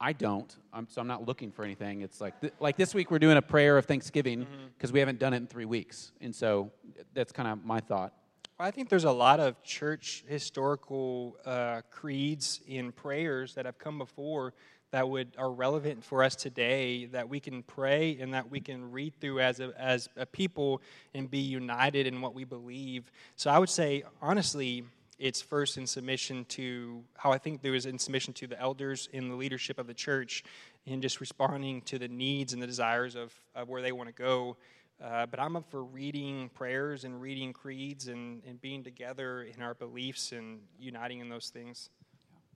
I 0.00 0.12
don't. 0.12 0.54
I'm, 0.72 0.88
so 0.88 1.00
I'm 1.00 1.06
not 1.06 1.26
looking 1.26 1.52
for 1.52 1.64
anything. 1.64 2.02
It's 2.02 2.20
like 2.20 2.40
th- 2.40 2.52
like 2.60 2.76
this 2.76 2.94
week 2.94 3.10
we're 3.10 3.18
doing 3.18 3.36
a 3.36 3.42
prayer 3.42 3.78
of 3.78 3.86
Thanksgiving 3.86 4.40
because 4.76 4.90
mm-hmm. 4.90 4.94
we 4.94 4.98
haven't 5.00 5.18
done 5.18 5.32
it 5.32 5.38
in 5.38 5.46
three 5.46 5.64
weeks, 5.64 6.12
and 6.20 6.34
so 6.34 6.72
that's 7.14 7.32
kind 7.32 7.48
of 7.48 7.64
my 7.64 7.80
thought. 7.80 8.12
I 8.58 8.70
think 8.70 8.88
there's 8.88 9.04
a 9.04 9.12
lot 9.12 9.40
of 9.40 9.60
church 9.64 10.24
historical 10.28 11.36
uh, 11.44 11.80
creeds 11.90 12.60
and 12.70 12.94
prayers 12.94 13.54
that 13.54 13.66
have 13.66 13.78
come 13.78 13.98
before 13.98 14.54
that 14.92 15.08
would 15.08 15.28
are 15.36 15.50
relevant 15.50 16.04
for 16.04 16.22
us 16.22 16.36
today 16.36 17.06
that 17.06 17.28
we 17.28 17.40
can 17.40 17.62
pray 17.62 18.16
and 18.20 18.32
that 18.34 18.50
we 18.50 18.60
can 18.60 18.92
read 18.92 19.14
through 19.20 19.40
as 19.40 19.58
a, 19.58 19.72
as 19.78 20.08
a 20.16 20.26
people 20.26 20.80
and 21.14 21.30
be 21.30 21.38
united 21.38 22.06
in 22.06 22.20
what 22.20 22.34
we 22.34 22.44
believe. 22.44 23.10
So 23.36 23.50
i 23.50 23.58
would 23.58 23.70
say 23.70 24.04
honestly 24.20 24.84
it's 25.18 25.40
first 25.40 25.76
in 25.78 25.86
submission 25.86 26.44
to 26.46 27.02
how 27.16 27.32
i 27.32 27.38
think 27.38 27.62
there 27.62 27.74
is 27.74 27.86
in 27.86 27.98
submission 27.98 28.32
to 28.34 28.46
the 28.46 28.60
elders 28.60 29.08
in 29.12 29.28
the 29.28 29.34
leadership 29.34 29.78
of 29.78 29.86
the 29.86 29.94
church 29.94 30.44
in 30.86 31.00
just 31.00 31.20
responding 31.20 31.80
to 31.82 31.98
the 31.98 32.08
needs 32.08 32.52
and 32.52 32.62
the 32.62 32.66
desires 32.66 33.14
of, 33.14 33.32
of 33.54 33.68
where 33.68 33.82
they 33.82 33.92
want 33.92 34.08
to 34.08 34.14
go. 34.14 34.56
Uh, 35.02 35.26
but 35.26 35.40
i'm 35.40 35.56
up 35.56 35.68
for 35.70 35.82
reading 35.82 36.50
prayers 36.54 37.04
and 37.04 37.20
reading 37.20 37.52
creeds 37.52 38.08
and, 38.08 38.42
and 38.46 38.60
being 38.60 38.84
together 38.84 39.42
in 39.42 39.62
our 39.62 39.74
beliefs 39.74 40.32
and 40.32 40.60
uniting 40.78 41.20
in 41.20 41.30
those 41.30 41.48
things. 41.48 41.88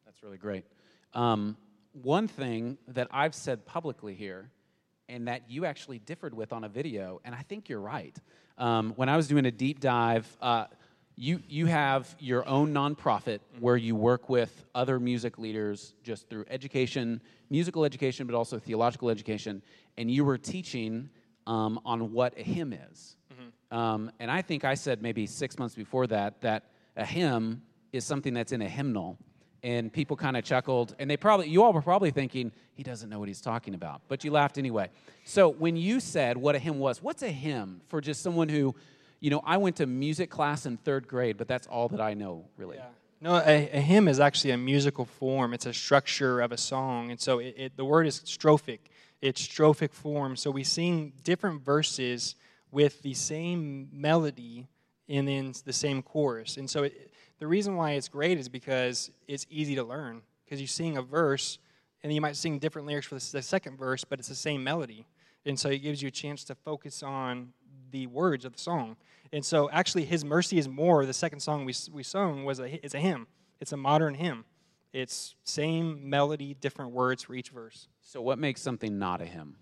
That's 0.05 0.23
really 0.23 0.39
great. 0.39 0.65
Um, 1.15 1.57
one 2.03 2.29
thing 2.29 2.79
that 2.89 3.09
I've 3.11 3.35
said 3.35 3.65
publicly 3.67 4.15
here, 4.15 4.51
and 5.09 5.29
that 5.29 5.51
you 5.51 5.65
actually 5.65 5.99
differed 5.99 6.35
with 6.35 6.53
on 6.53 6.65
a 6.65 6.69
video, 6.69 7.21
and 7.25 7.35
I 7.35 7.43
think 7.43 7.69
you're 7.69 7.81
right. 7.81 8.17
Um, 8.59 8.93
when 8.97 9.09
I 9.09 9.17
was 9.17 9.29
doing 9.29 9.47
a 9.47 9.51
deep 9.51 9.81
dive, 9.81 10.27
uh, 10.41 10.67
you, 11.17 11.41
you 11.49 11.67
have 11.67 12.15
your 12.19 12.47
own 12.47 12.75
nonprofit 12.75 13.41
where 13.61 13.77
you 13.77 13.97
work 13.97 14.29
with 14.29 14.65
other 14.75 15.01
music 15.01 15.39
leaders 15.39 15.95
just 16.03 16.29
through 16.29 16.45
education, 16.51 17.23
musical 17.49 17.85
education, 17.85 18.27
but 18.27 18.35
also 18.35 18.59
theological 18.59 19.09
education, 19.09 19.63
and 19.97 20.11
you 20.11 20.25
were 20.25 20.37
teaching 20.37 21.09
um, 21.47 21.81
on 21.87 22.13
what 22.13 22.35
a 22.37 22.43
hymn 22.43 22.73
is. 22.73 23.17
Mm-hmm. 23.33 23.77
Um, 23.77 24.11
and 24.21 24.31
I 24.31 24.43
think 24.43 24.65
I 24.65 24.75
said 24.75 25.01
maybe 25.01 25.27
six 25.27 25.59
months 25.59 25.75
before 25.75 26.07
that 26.09 26.41
that 26.43 26.71
a 26.97 27.07
hymn 27.07 27.63
is 27.93 28.05
something 28.05 28.35
that's 28.35 28.53
in 28.53 28.61
a 28.61 28.69
hymnal 28.69 29.19
and 29.63 29.93
people 29.93 30.17
kind 30.17 30.37
of 30.37 30.45
chuckled 30.45 30.95
and 30.99 31.11
they 31.11 31.17
probably 31.17 31.49
you 31.49 31.63
all 31.63 31.73
were 31.73 31.83
probably 31.83 32.11
thinking 32.11 32.53
he 32.75 32.83
doesn't 32.83 33.09
know 33.09 33.19
what 33.19 33.29
he's 33.29 33.41
talking 33.41 33.75
about 33.75 34.03
but 34.09 34.25
you 34.25 34.31
laughed 34.31 34.59
anyway. 34.59 34.89
So 35.25 35.49
when 35.49 35.77
you 35.77 36.01
said 36.01 36.37
what 36.37 36.55
a 36.55 36.59
hymn 36.59 36.79
was 36.79 37.03
what's 37.03 37.23
a 37.23 37.31
hymn 37.31 37.81
for 37.89 38.01
just 38.01 38.23
someone 38.23 38.49
who 38.49 38.75
you 39.21 39.31
know 39.31 39.43
i 39.45 39.57
went 39.57 39.77
to 39.77 39.87
music 39.87 40.31
class 40.31 40.67
in 40.67 40.77
third 40.77 41.09
grade 41.09 41.37
but 41.37 41.49
that's 41.49 41.67
all 41.67 41.89
that 41.89 42.01
i 42.01 42.15
know 42.15 42.45
really. 42.57 42.77
Yeah. 42.77 42.87
no 43.21 43.37
a, 43.37 43.71
a 43.73 43.81
hymn 43.81 44.09
is 44.09 44.21
actually 44.21 44.51
a 44.51 44.59
musical 44.59 45.05
form. 45.05 45.55
It's 45.55 45.67
a 45.67 45.73
structure 45.73 46.41
of 46.41 46.53
a 46.53 46.59
song 46.59 47.11
and 47.11 47.21
so 47.21 47.39
it, 47.39 47.55
it, 47.57 47.77
the 47.77 47.85
word 47.85 48.07
is 48.07 48.21
strophic. 48.21 48.81
It's 49.23 49.47
strophic 49.47 49.93
form. 49.93 50.37
So 50.37 50.51
we 50.51 50.63
sing 50.63 51.13
different 51.25 51.65
verses 51.65 52.35
with 52.71 53.03
the 53.03 53.15
same 53.15 53.89
melody 53.93 54.69
and 55.09 55.27
then 55.27 55.55
the 55.65 55.73
same 55.73 56.03
chorus. 56.03 56.57
And 56.57 56.69
so 56.69 56.85
it, 56.85 57.13
the 57.39 57.47
reason 57.47 57.77
why 57.77 57.93
it's 57.93 58.09
great 58.09 58.39
is 58.39 58.49
because 58.49 59.11
it's 59.29 59.47
easy 59.51 59.75
to 59.75 59.85
learn. 59.85 60.23
Because 60.45 60.61
you 60.61 60.67
sing 60.67 60.97
a 60.97 61.03
verse, 61.03 61.59
and 62.03 62.13
you 62.13 62.21
might 62.21 62.37
sing 62.37 62.59
different 62.59 62.87
lyrics 62.87 63.07
for 63.07 63.17
the 63.17 63.43
second 63.43 63.77
verse, 63.77 64.05
but 64.05 64.19
it's 64.19 64.29
the 64.29 64.35
same 64.35 64.63
melody. 64.63 65.07
And 65.45 65.59
so 65.59 65.69
it 65.69 65.79
gives 65.79 66.03
you 66.03 66.09
a 66.09 66.13
chance 66.13 66.45
to 66.45 66.55
focus 66.55 67.03
on 67.03 67.53
the 67.91 68.07
words 68.07 68.45
of 68.45 68.53
the 68.53 68.59
song. 68.59 68.97
And 69.33 69.45
so 69.45 69.69
actually, 69.71 70.05
His 70.05 70.25
Mercy 70.25 70.59
is 70.59 70.69
More, 70.69 71.05
the 71.05 71.13
second 71.13 71.41
song 71.41 71.65
we, 71.65 71.75
we 71.93 72.03
sung, 72.03 72.45
was 72.45 72.61
a, 72.61 72.85
it's 72.85 72.95
a 72.95 73.01
hymn. 73.01 73.27
It's 73.61 73.73
a 73.73 73.77
modern 73.77 74.15
hymn. 74.15 74.45
It's 74.93 75.35
same 75.45 76.09
melody, 76.09 76.55
different 76.55 76.93
words 76.93 77.23
for 77.25 77.35
each 77.35 77.51
verse. 77.51 77.89
So 78.01 78.23
what 78.23 78.39
makes 78.39 78.63
something 78.63 78.99
not 78.99 79.21
a 79.21 79.27
hymn? 79.27 79.57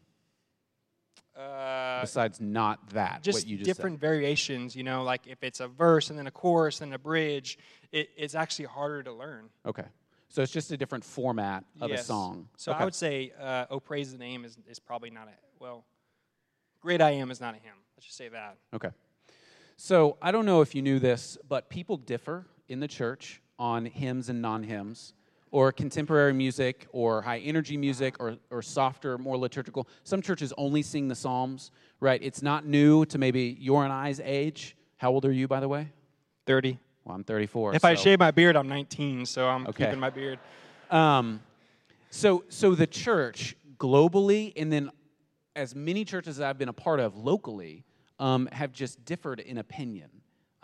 Uh, 1.37 2.01
Besides 2.01 2.41
not 2.41 2.91
that, 2.91 3.23
just, 3.23 3.49
just 3.49 3.65
different 3.65 3.97
said. 3.97 4.01
variations. 4.01 4.77
You 4.77 4.85
know, 4.85 5.03
like 5.03 5.27
if 5.27 5.43
it's 5.43 5.61
a 5.61 5.67
verse 5.67 6.11
and 6.11 6.19
then 6.19 6.29
a 6.29 6.31
chorus 6.31 6.81
and 6.81 6.95
a 6.95 6.99
bridge, 6.99 7.59
it, 7.91 8.11
it's 8.17 8.37
actually 8.37 8.67
harder 8.67 9.03
to 9.03 9.13
learn. 9.13 9.49
Okay, 9.67 9.87
so 10.29 10.43
it's 10.43 10.53
just 10.53 10.71
a 10.71 10.77
different 10.77 11.05
format 11.05 11.65
of 11.81 11.91
yes. 11.91 12.03
a 12.03 12.05
song. 12.05 12.49
So 12.57 12.73
okay. 12.73 12.81
I 12.81 12.85
would 12.85 12.95
say, 12.95 13.33
uh, 13.41 13.67
"Oh, 13.69 13.81
praise 13.81 14.13
the 14.13 14.19
name" 14.19 14.45
is 14.45 14.57
is 14.69 14.79
probably 14.79 15.11
not 15.11 15.27
a 15.27 15.33
well. 15.59 15.85
Great 16.81 17.01
I 17.01 17.13
am 17.13 17.31
is 17.31 17.41
not 17.41 17.55
a 17.55 17.59
hymn. 17.59 17.79
Let's 17.97 18.07
just 18.07 18.19
say 18.19 18.29
that. 18.29 18.59
Okay. 18.73 18.91
So 19.77 20.19
I 20.23 20.31
don't 20.31 20.47
know 20.47 20.61
if 20.61 20.75
you 20.75 20.83
knew 20.83 20.99
this, 20.99 21.37
but 21.49 21.69
people 21.69 21.97
differ 21.97 22.47
in 22.69 22.81
the 22.81 22.89
church 22.89 23.41
on 23.59 23.87
hymns 23.87 24.29
and 24.29 24.41
non 24.41 24.63
hymns 24.63 25.15
or 25.55 25.71
contemporary 25.71 26.33
music 26.33 26.89
or 26.91 27.23
high 27.23 27.39
energy 27.39 27.77
music 27.77 28.17
or, 28.19 28.37
or 28.51 28.61
softer, 28.61 29.17
more 29.19 29.37
liturgical. 29.37 29.87
Some 30.03 30.21
churches 30.21 30.53
only 30.59 30.83
sing 30.83 31.07
the 31.07 31.15
Psalms, 31.15 31.71
right? 32.01 32.21
It's 32.21 32.43
not 32.43 32.67
new 32.67 33.05
to 33.05 33.19
maybe 33.19 33.57
your 33.61 33.85
and 33.85 33.93
I's 33.93 34.19
age. 34.19 34.77
How 34.97 35.13
old 35.13 35.25
are 35.25 35.31
you, 35.31 35.47
by 35.47 35.61
the 35.61 35.69
way? 35.69 35.93
30. 36.47 36.77
Well, 37.05 37.15
I'm 37.15 37.23
34. 37.23 37.77
If 37.77 37.83
so. 37.83 37.89
I 37.89 37.95
shave 37.95 38.19
my 38.19 38.33
beard, 38.33 38.57
I'm 38.57 38.67
19, 38.67 39.27
so 39.27 39.47
I'm 39.47 39.65
okay. 39.69 39.85
keeping 39.85 40.01
my 40.01 40.11
beard. 40.11 40.41
Um, 40.91 41.39
so, 42.11 42.43
so 42.49 42.75
the 42.75 42.89
church 42.89 43.55
globally, 43.79 44.53
and 44.57 44.73
then 44.73 44.91
as 45.55 45.73
many 45.73 46.05
churches 46.05 46.39
that 46.39 46.51
I've 46.51 46.59
been 46.59 46.69
a 46.69 46.73
part 46.73 46.99
of 46.99 47.17
locally, 47.17 47.85
um, 48.19 48.49
have 48.51 48.73
just 48.73 49.05
differed 49.05 49.39
in 49.39 49.59
opinion. 49.59 50.11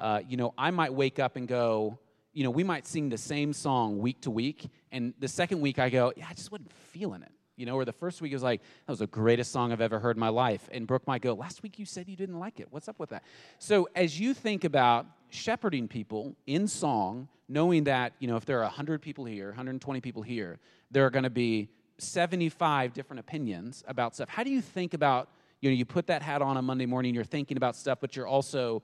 Uh, 0.01 0.19
you 0.29 0.37
know, 0.37 0.53
I 0.59 0.73
might 0.73 0.93
wake 0.93 1.21
up 1.21 1.37
and 1.37 1.47
go, 1.47 2.01
you 2.33 2.45
know, 2.45 2.51
we 2.51 2.65
might 2.65 2.87
sing 2.87 3.09
the 3.09 3.19
same 3.19 3.53
song 3.53 3.99
week 3.99 4.21
to 4.23 4.31
week, 4.31 4.69
and 4.93 5.15
the 5.19 5.29
second 5.29 5.61
week 5.61 5.79
I 5.79 5.91
go, 5.91 6.13
yeah, 6.17 6.27
I 6.29 6.35
just 6.35 6.53
wasn't 6.53 6.73
feeling 6.73 7.23
it. 7.23 7.33
You 7.57 7.67
know, 7.67 7.75
or 7.75 7.85
the 7.85 7.93
first 7.93 8.23
week 8.23 8.33
it 8.33 8.37
was 8.37 8.43
like, 8.43 8.63
that 8.63 8.93
was 8.93 9.01
the 9.01 9.07
greatest 9.07 9.53
song 9.53 9.71
I've 9.71 9.83
ever 9.83 9.99
heard 9.99 10.17
in 10.17 10.21
my 10.21 10.31
life. 10.31 10.67
And 10.73 10.87
Brooke 10.87 11.07
might 11.07 11.21
go, 11.21 11.35
last 11.35 11.63
week 11.63 11.79
you 11.79 11.85
said 11.85 12.09
you 12.09 12.17
didn't 12.17 12.39
like 12.39 12.59
it. 12.59 12.69
What's 12.71 12.89
up 12.89 12.99
with 12.99 13.11
that? 13.11 13.23
So 13.59 13.87
as 13.95 14.19
you 14.19 14.33
think 14.33 14.65
about 14.65 15.05
shepherding 15.29 15.87
people 15.87 16.35
in 16.47 16.67
song, 16.67 17.29
knowing 17.51 17.85
that, 17.85 18.15
you 18.19 18.29
know, 18.29 18.37
if 18.37 18.47
there 18.47 18.61
are 18.61 18.65
100 18.65 19.03
people 19.03 19.27
here, 19.27 19.49
120 19.49 20.01
people 20.01 20.23
here, 20.23 20.59
there 20.91 21.05
are 21.05 21.11
going 21.11 21.25
to 21.25 21.29
be 21.29 21.69
75 21.99 22.95
different 22.95 23.21
opinions 23.21 23.85
about 23.87 24.15
stuff. 24.15 24.31
How 24.31 24.43
do 24.43 24.51
you 24.51 24.63
think 24.63 24.95
about, 24.95 25.29
you 25.61 25.69
know, 25.69 25.77
you 25.77 25.85
put 25.85 26.07
that 26.07 26.23
hat 26.23 26.41
on 26.41 26.57
on 26.57 26.65
Monday 26.65 26.87
morning, 26.87 27.15
you're 27.15 27.25
thinking 27.25 27.59
about 27.59 27.77
stuff, 27.77 27.99
but 28.01 28.17
you're 28.17 28.27
also 28.27 28.83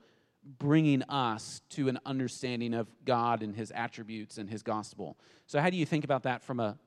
bringing 0.59 1.03
us 1.03 1.61
to 1.69 1.89
an 1.89 1.99
understanding 2.05 2.73
of 2.73 2.87
God 3.05 3.43
and 3.43 3.55
His 3.55 3.71
attributes 3.71 4.37
and 4.37 4.49
His 4.49 4.63
gospel. 4.63 5.17
So, 5.45 5.59
how 5.59 5.69
do 5.69 5.77
you 5.77 5.85
think 5.85 6.03
about 6.03 6.23
that 6.23 6.43
from 6.43 6.59
a, 6.59 6.77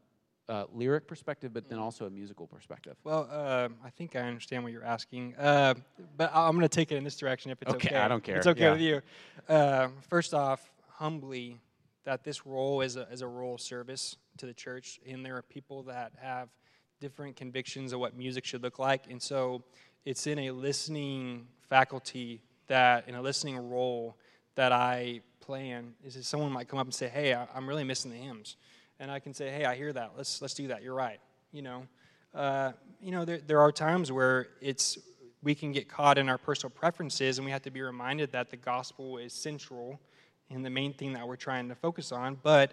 a 0.49 0.67
lyric 0.73 1.07
perspective, 1.07 1.53
but 1.53 1.69
then 1.69 1.79
also 1.79 2.07
a 2.07 2.11
musical 2.11 2.47
perspective? 2.47 2.97
Well, 3.05 3.29
uh, 3.31 3.69
I 3.85 3.91
think 3.91 4.17
I 4.17 4.21
understand 4.21 4.63
what 4.63 4.73
you're 4.73 4.85
asking, 4.85 5.35
uh, 5.37 5.75
but 6.17 6.31
I'm 6.35 6.53
going 6.53 6.63
to 6.63 6.69
take 6.69 6.91
it 6.93 6.97
in 6.97 7.05
this 7.05 7.17
direction 7.17 7.51
if 7.51 7.61
it's 7.63 7.73
okay. 7.75 7.89
Okay, 7.89 7.97
I 7.97 8.09
don't 8.09 8.25
care. 8.25 8.39
It's 8.39 8.47
okay 8.47 8.61
yeah. 8.63 8.73
with 8.73 8.81
you. 8.81 9.03
Uh, 9.49 9.89
first 10.09 10.35
off, 10.35 10.71
humbly, 10.89 11.61
that 12.05 12.25
this 12.25 12.47
role 12.47 12.81
is 12.81 12.97
a, 12.97 13.03
is 13.11 13.21
a 13.21 13.29
role 13.29 13.55
of 13.55 13.61
service 13.61 14.17
to 14.39 14.47
the 14.47 14.55
church, 14.55 15.01
and 15.07 15.25
there 15.25 15.37
are 15.37 15.43
people 15.43 15.83
that 15.85 16.13
have 16.21 16.49
different 17.01 17.37
convictions 17.37 17.93
of 17.93 18.01
what 18.01 18.17
music 18.17 18.45
should 18.45 18.63
look 18.63 18.79
like, 18.79 19.11
and 19.11 19.21
so 19.21 19.63
it's 20.05 20.27
in 20.27 20.39
a 20.39 20.51
listening 20.51 21.47
faculty 21.69 22.43
that 22.71 23.07
in 23.09 23.15
a 23.15 23.23
listening 23.23 23.57
role 23.71 24.17
that 24.55 24.73
I 24.73 25.21
plan 25.41 25.93
is 26.05 26.15
that 26.15 26.25
someone 26.25 26.51
might 26.51 26.69
come 26.69 26.79
up 26.79 26.87
and 26.87 26.95
say, 26.95 27.09
"Hey, 27.09 27.35
I'm 27.35 27.69
really 27.69 27.85
missing 27.85 28.11
the 28.11 28.17
hymns," 28.17 28.57
and 28.99 29.11
I 29.11 29.21
can 29.21 29.35
say, 29.35 29.51
"Hey, 29.51 29.65
I 29.65 29.77
hear 29.77 29.93
that. 29.93 30.13
Let's 30.17 30.41
let's 30.41 30.55
do 30.55 30.69
that. 30.69 30.83
You're 30.83 30.95
right." 30.95 31.21
You 31.53 31.63
know, 31.63 31.87
uh, 32.35 32.73
you 33.01 33.11
know, 33.11 33.25
there 33.25 33.39
there 33.39 33.61
are 33.61 33.73
times 33.73 34.11
where 34.11 34.49
it's 34.61 34.99
we 35.43 35.55
can 35.55 35.73
get 35.73 35.89
caught 35.89 36.19
in 36.19 36.29
our 36.29 36.39
personal 36.39 36.71
preferences, 36.71 37.39
and 37.39 37.45
we 37.45 37.51
have 37.51 37.63
to 37.63 37.71
be 37.71 37.83
reminded 37.83 38.33
that 38.33 38.51
the 38.51 38.57
gospel 38.57 39.19
is 39.19 39.33
central 39.33 40.01
and 40.51 40.65
the 40.65 40.71
main 40.71 40.93
thing 40.93 41.13
that 41.15 41.27
we're 41.27 41.37
trying 41.37 41.69
to 41.69 41.75
focus 41.75 42.13
on. 42.13 42.39
But 42.43 42.73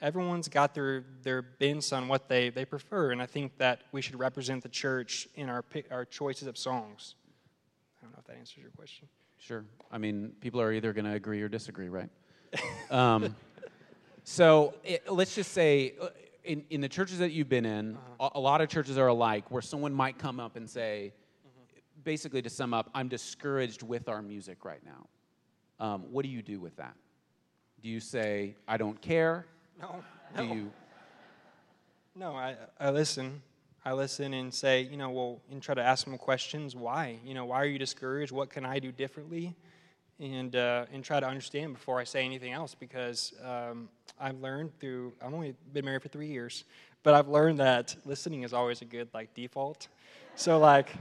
everyone's 0.00 0.48
got 0.48 0.74
their, 0.74 1.04
their 1.22 1.42
bents 1.42 1.92
on 1.92 2.08
what 2.08 2.28
they, 2.28 2.50
they 2.50 2.64
prefer, 2.64 3.12
and 3.12 3.22
I 3.22 3.26
think 3.26 3.58
that 3.58 3.82
we 3.92 4.02
should 4.02 4.18
represent 4.18 4.62
the 4.62 4.68
church 4.68 5.28
in 5.34 5.48
our, 5.48 5.64
our 5.90 6.04
choices 6.04 6.48
of 6.48 6.56
songs. 6.58 7.14
I 7.98 8.04
don't 8.04 8.12
know 8.12 8.18
if 8.20 8.26
that 8.26 8.36
answers 8.36 8.58
your 8.58 8.70
question. 8.70 9.08
Sure. 9.38 9.64
I 9.90 9.98
mean, 9.98 10.32
people 10.40 10.60
are 10.60 10.72
either 10.72 10.92
going 10.92 11.04
to 11.04 11.12
agree 11.12 11.40
or 11.42 11.48
disagree, 11.48 11.88
right? 11.88 12.10
um, 12.90 13.34
so 14.24 14.74
it, 14.84 15.10
let's 15.10 15.34
just 15.34 15.52
say, 15.52 15.94
uh, 16.00 16.08
in, 16.44 16.64
in 16.70 16.80
the 16.80 16.88
churches 16.88 17.18
that 17.18 17.30
you've 17.30 17.48
been 17.48 17.66
in, 17.66 17.96
uh-huh. 17.96 18.30
a, 18.34 18.38
a, 18.38 18.40
lot 18.40 18.60
of 18.60 18.68
churches 18.68 18.98
are 18.98 19.06
alike, 19.06 19.50
where 19.50 19.62
someone 19.62 19.92
might 19.92 20.18
come 20.18 20.40
up 20.40 20.56
and 20.56 20.68
say, 20.68 21.12
basically 22.04 22.42
to 22.42 22.50
sum 22.50 22.74
up, 22.74 22.90
I'm 22.94 23.08
discouraged 23.08 23.82
with 23.82 24.08
our 24.08 24.22
music 24.22 24.64
right 24.64 24.80
now. 24.84 25.06
Um, 25.84 26.04
what 26.10 26.24
do 26.24 26.28
you 26.28 26.42
do 26.42 26.58
with 26.58 26.76
that? 26.76 26.94
Do 27.82 27.88
you 27.88 28.00
say, 28.00 28.56
I 28.66 28.76
don't 28.76 29.00
care? 29.00 29.46
No. 29.80 30.02
no. 30.36 30.42
Do 30.42 30.54
you? 30.54 30.72
No, 32.16 32.34
I, 32.34 32.56
I 32.80 32.90
listen. 32.90 33.40
I 33.84 33.92
listen 33.92 34.34
and 34.34 34.52
say, 34.52 34.82
you 34.82 34.96
know, 34.96 35.10
well, 35.10 35.40
and 35.50 35.62
try 35.62 35.74
to 35.74 35.82
ask 35.82 36.04
them 36.04 36.18
questions. 36.18 36.74
Why? 36.74 37.18
You 37.24 37.34
know, 37.34 37.46
why 37.46 37.56
are 37.56 37.66
you 37.66 37.78
discouraged? 37.78 38.32
What 38.32 38.50
can 38.50 38.64
I 38.64 38.78
do 38.78 38.92
differently? 38.92 39.54
And 40.20 40.56
uh, 40.56 40.86
and 40.92 41.04
try 41.04 41.20
to 41.20 41.26
understand 41.26 41.74
before 41.74 42.00
I 42.00 42.04
say 42.04 42.24
anything 42.24 42.52
else 42.52 42.74
because 42.74 43.32
um, 43.44 43.88
I've 44.18 44.40
learned 44.40 44.78
through. 44.80 45.12
I've 45.22 45.32
only 45.32 45.54
been 45.72 45.84
married 45.84 46.02
for 46.02 46.08
three 46.08 46.26
years, 46.26 46.64
but 47.04 47.14
I've 47.14 47.28
learned 47.28 47.60
that 47.60 47.94
listening 48.04 48.42
is 48.42 48.52
always 48.52 48.82
a 48.82 48.84
good 48.84 49.08
like 49.14 49.32
default. 49.34 49.86
So 50.34 50.58
like, 50.58 50.92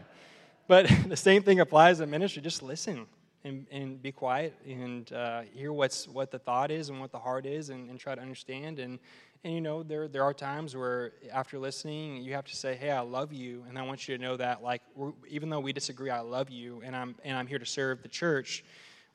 but 0.68 0.88
the 1.08 1.18
same 1.18 1.42
thing 1.42 1.60
applies 1.60 2.00
in 2.00 2.12
ministry. 2.12 2.44
Just 2.44 2.62
listen 2.62 3.08
and, 3.44 3.66
and 3.72 4.02
be 4.02 4.12
quiet 4.12 4.54
and 4.66 5.12
uh, 5.14 5.42
hear 5.54 5.72
what's 5.72 6.08
what 6.08 6.32
the 6.32 6.40
thought 6.40 6.72
is 6.72 6.90
and 6.90 7.00
what 7.00 7.12
the 7.12 7.20
heart 7.20 7.46
is 7.46 7.70
and, 7.70 7.90
and 7.90 8.00
try 8.00 8.14
to 8.14 8.22
understand 8.22 8.80
and 8.80 9.00
and 9.44 9.54
you 9.54 9.62
know 9.62 9.84
there 9.84 10.08
there 10.08 10.24
are 10.24 10.34
times 10.34 10.76
where 10.76 11.14
after 11.32 11.60
listening 11.60 12.18
you 12.24 12.34
have 12.34 12.46
to 12.46 12.56
say 12.56 12.76
hey 12.76 12.92
I 12.92 13.02
love 13.02 13.32
you 13.34 13.64
and 13.68 13.78
I 13.78 13.84
want 13.84 14.08
you 14.08 14.18
to 14.18 14.24
know 14.24 14.38
that 14.38 14.64
like 14.64 14.82
even 15.30 15.50
though 15.50 15.60
we 15.60 15.74
disagree 15.74 16.10
I 16.10 16.22
love 16.22 16.50
you 16.50 16.82
and 16.84 16.96
I'm 16.96 17.16
and 17.24 17.38
I'm 17.38 17.48
here 17.48 17.60
to 17.60 17.66
serve 17.66 18.02
the 18.02 18.10
church 18.10 18.64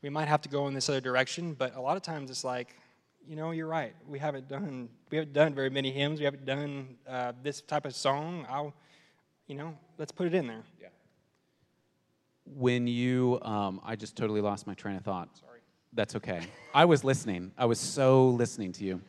we 0.02 0.10
might 0.10 0.28
have 0.28 0.40
to 0.42 0.48
go 0.48 0.68
in 0.68 0.74
this 0.74 0.88
other 0.88 1.00
direction 1.00 1.54
but 1.54 1.76
a 1.76 1.80
lot 1.80 1.96
of 1.96 2.02
times 2.02 2.30
it's 2.30 2.44
like 2.44 2.76
you 3.26 3.36
know 3.36 3.50
you're 3.50 3.68
right 3.68 3.94
we 4.08 4.18
haven't 4.18 4.48
done 4.48 4.88
we 5.10 5.18
haven't 5.18 5.32
done 5.32 5.54
very 5.54 5.70
many 5.70 5.90
hymns 5.90 6.18
we 6.18 6.24
haven't 6.24 6.44
done 6.44 6.96
uh, 7.08 7.32
this 7.42 7.60
type 7.60 7.86
of 7.86 7.94
song 7.94 8.46
I'll 8.48 8.74
you 9.46 9.56
know 9.56 9.76
let's 9.98 10.12
put 10.12 10.26
it 10.26 10.34
in 10.34 10.46
there 10.46 10.62
yeah 10.80 10.88
when 12.44 12.86
you, 12.86 13.38
um, 13.42 13.80
I 13.84 13.96
just 13.96 14.16
totally 14.16 14.40
lost 14.40 14.66
my 14.66 14.74
train 14.74 14.96
of 14.96 15.02
thought. 15.02 15.28
Sorry. 15.38 15.60
That's 15.92 16.16
okay. 16.16 16.40
I 16.74 16.84
was 16.84 17.04
listening. 17.04 17.52
I 17.56 17.66
was 17.66 17.78
so 17.78 18.28
listening 18.30 18.72
to 18.72 18.84
you. 18.84 19.00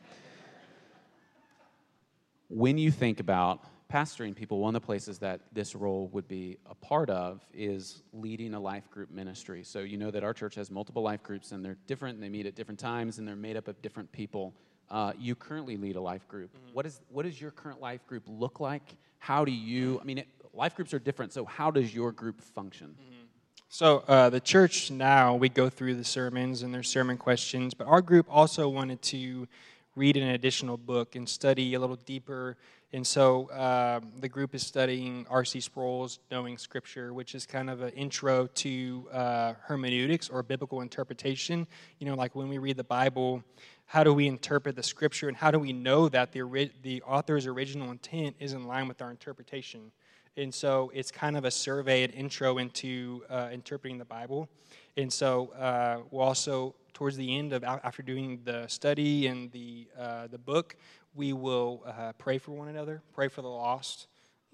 When 2.48 2.78
you 2.78 2.90
think 2.90 3.20
about 3.20 3.64
pastoring 3.92 4.34
people, 4.34 4.58
one 4.58 4.74
of 4.74 4.82
the 4.82 4.86
places 4.86 5.18
that 5.18 5.40
this 5.52 5.74
role 5.74 6.08
would 6.08 6.26
be 6.26 6.58
a 6.66 6.74
part 6.74 7.10
of 7.10 7.46
is 7.52 8.02
leading 8.12 8.54
a 8.54 8.60
life 8.60 8.90
group 8.90 9.10
ministry. 9.10 9.62
So 9.62 9.80
you 9.80 9.96
know 9.96 10.10
that 10.10 10.24
our 10.24 10.34
church 10.34 10.54
has 10.56 10.70
multiple 10.70 11.02
life 11.02 11.22
groups 11.22 11.52
and 11.52 11.64
they're 11.64 11.76
different 11.86 12.16
and 12.16 12.22
they 12.22 12.28
meet 12.28 12.46
at 12.46 12.54
different 12.54 12.80
times 12.80 13.18
and 13.18 13.28
they're 13.28 13.36
made 13.36 13.56
up 13.56 13.68
of 13.68 13.80
different 13.82 14.10
people. 14.10 14.54
Uh, 14.90 15.12
you 15.18 15.34
currently 15.34 15.76
lead 15.76 15.96
a 15.96 16.00
life 16.00 16.26
group. 16.28 16.50
Mm-hmm. 16.54 16.74
What, 16.74 16.86
is, 16.86 17.00
what 17.08 17.24
does 17.24 17.40
your 17.40 17.50
current 17.50 17.80
life 17.80 18.06
group 18.06 18.24
look 18.26 18.60
like? 18.60 18.96
How 19.18 19.44
do 19.44 19.52
you, 19.52 20.00
I 20.00 20.04
mean, 20.04 20.18
it, 20.18 20.28
life 20.52 20.74
groups 20.74 20.92
are 20.92 20.98
different, 20.98 21.32
so 21.32 21.44
how 21.44 21.70
does 21.70 21.94
your 21.94 22.12
group 22.12 22.40
function? 22.40 22.88
Mm-hmm. 22.88 23.24
So, 23.68 24.04
uh, 24.06 24.30
the 24.30 24.40
church 24.40 24.90
now, 24.90 25.34
we 25.34 25.48
go 25.48 25.68
through 25.68 25.94
the 25.94 26.04
sermons 26.04 26.62
and 26.62 26.72
there's 26.72 26.88
sermon 26.88 27.16
questions, 27.16 27.74
but 27.74 27.86
our 27.88 28.02
group 28.02 28.26
also 28.30 28.68
wanted 28.68 29.02
to 29.02 29.48
read 29.96 30.16
an 30.16 30.30
additional 30.30 30.76
book 30.76 31.16
and 31.16 31.28
study 31.28 31.74
a 31.74 31.80
little 31.80 31.96
deeper. 31.96 32.56
And 32.92 33.06
so, 33.06 33.46
uh, 33.50 34.00
the 34.20 34.28
group 34.28 34.54
is 34.54 34.64
studying 34.64 35.26
R.C. 35.28 35.60
Sproul's 35.60 36.20
Knowing 36.30 36.58
Scripture, 36.58 37.12
which 37.12 37.34
is 37.34 37.44
kind 37.46 37.68
of 37.68 37.82
an 37.82 37.90
intro 37.90 38.46
to 38.46 39.08
uh, 39.12 39.54
hermeneutics 39.62 40.28
or 40.28 40.42
biblical 40.42 40.80
interpretation. 40.80 41.66
You 41.98 42.06
know, 42.06 42.14
like 42.14 42.34
when 42.34 42.48
we 42.48 42.58
read 42.58 42.76
the 42.76 42.84
Bible, 42.84 43.42
how 43.86 44.04
do 44.04 44.14
we 44.14 44.26
interpret 44.26 44.76
the 44.76 44.82
Scripture 44.82 45.28
and 45.28 45.36
how 45.36 45.50
do 45.50 45.58
we 45.58 45.72
know 45.72 46.08
that 46.08 46.32
the, 46.32 46.70
the 46.82 47.02
author's 47.02 47.46
original 47.46 47.90
intent 47.90 48.36
is 48.38 48.52
in 48.52 48.66
line 48.66 48.88
with 48.88 49.02
our 49.02 49.10
interpretation? 49.10 49.90
And 50.36 50.52
so 50.52 50.90
it's 50.92 51.12
kind 51.12 51.36
of 51.36 51.44
a 51.44 51.50
survey, 51.50 52.02
an 52.02 52.10
intro 52.10 52.58
into 52.58 53.24
uh, 53.30 53.50
interpreting 53.52 53.98
the 53.98 54.04
Bible. 54.04 54.48
And 54.96 55.12
so 55.12 55.50
uh, 55.50 55.98
we'll 56.10 56.22
also, 56.22 56.74
towards 56.94 57.16
the 57.16 57.36
end 57.36 57.52
of 57.52 57.62
after 57.64 58.02
doing 58.02 58.40
the 58.44 58.66
study 58.68 59.26
and 59.26 59.50
the 59.52 59.86
uh, 59.98 60.26
the 60.28 60.38
book, 60.38 60.76
we 61.14 61.32
will 61.32 61.82
uh, 61.86 62.12
pray 62.18 62.38
for 62.38 62.52
one 62.52 62.68
another, 62.68 63.02
pray 63.12 63.28
for 63.28 63.42
the 63.42 63.48
lost. 63.48 64.06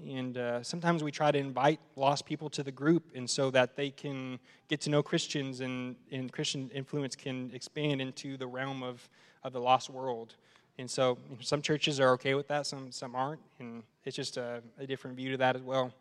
And 0.03 0.39
uh, 0.39 0.63
sometimes 0.63 1.05
we 1.05 1.11
try 1.11 1.31
to 1.31 1.39
invite 1.39 1.79
lost 1.95 2.25
people 2.25 2.49
to 2.51 2.63
the 2.63 2.73
group, 2.73 3.11
and 3.15 3.29
so 3.29 3.51
that 3.51 3.77
they 3.77 3.91
can 3.91 4.39
get 4.69 4.81
to 4.83 4.91
know 4.91 5.03
Christians, 5.03 5.61
and, 5.61 5.95
and 6.11 6.33
Christian 6.33 6.71
influence 6.71 7.15
can 7.15 7.51
expand 7.53 8.01
into 8.01 8.39
the 8.39 8.47
realm 8.47 8.83
of, 8.83 9.07
of 9.45 9.53
the 9.53 9.61
lost 9.61 9.91
world. 9.91 10.37
And 10.79 10.91
so 10.91 11.19
some 11.41 11.61
churches 11.61 12.01
are 12.01 12.13
okay 12.13 12.35
with 12.35 12.49
that, 12.49 12.67
some, 12.67 12.91
some 12.91 13.15
aren't. 13.15 13.43
And 13.59 13.83
it's 14.07 14.17
just 14.17 14.39
a, 14.39 14.63
a 14.79 14.87
different 14.87 15.17
view 15.17 15.33
to 15.33 15.37
that 15.37 15.55
as 15.55 15.63
well. 15.63 15.93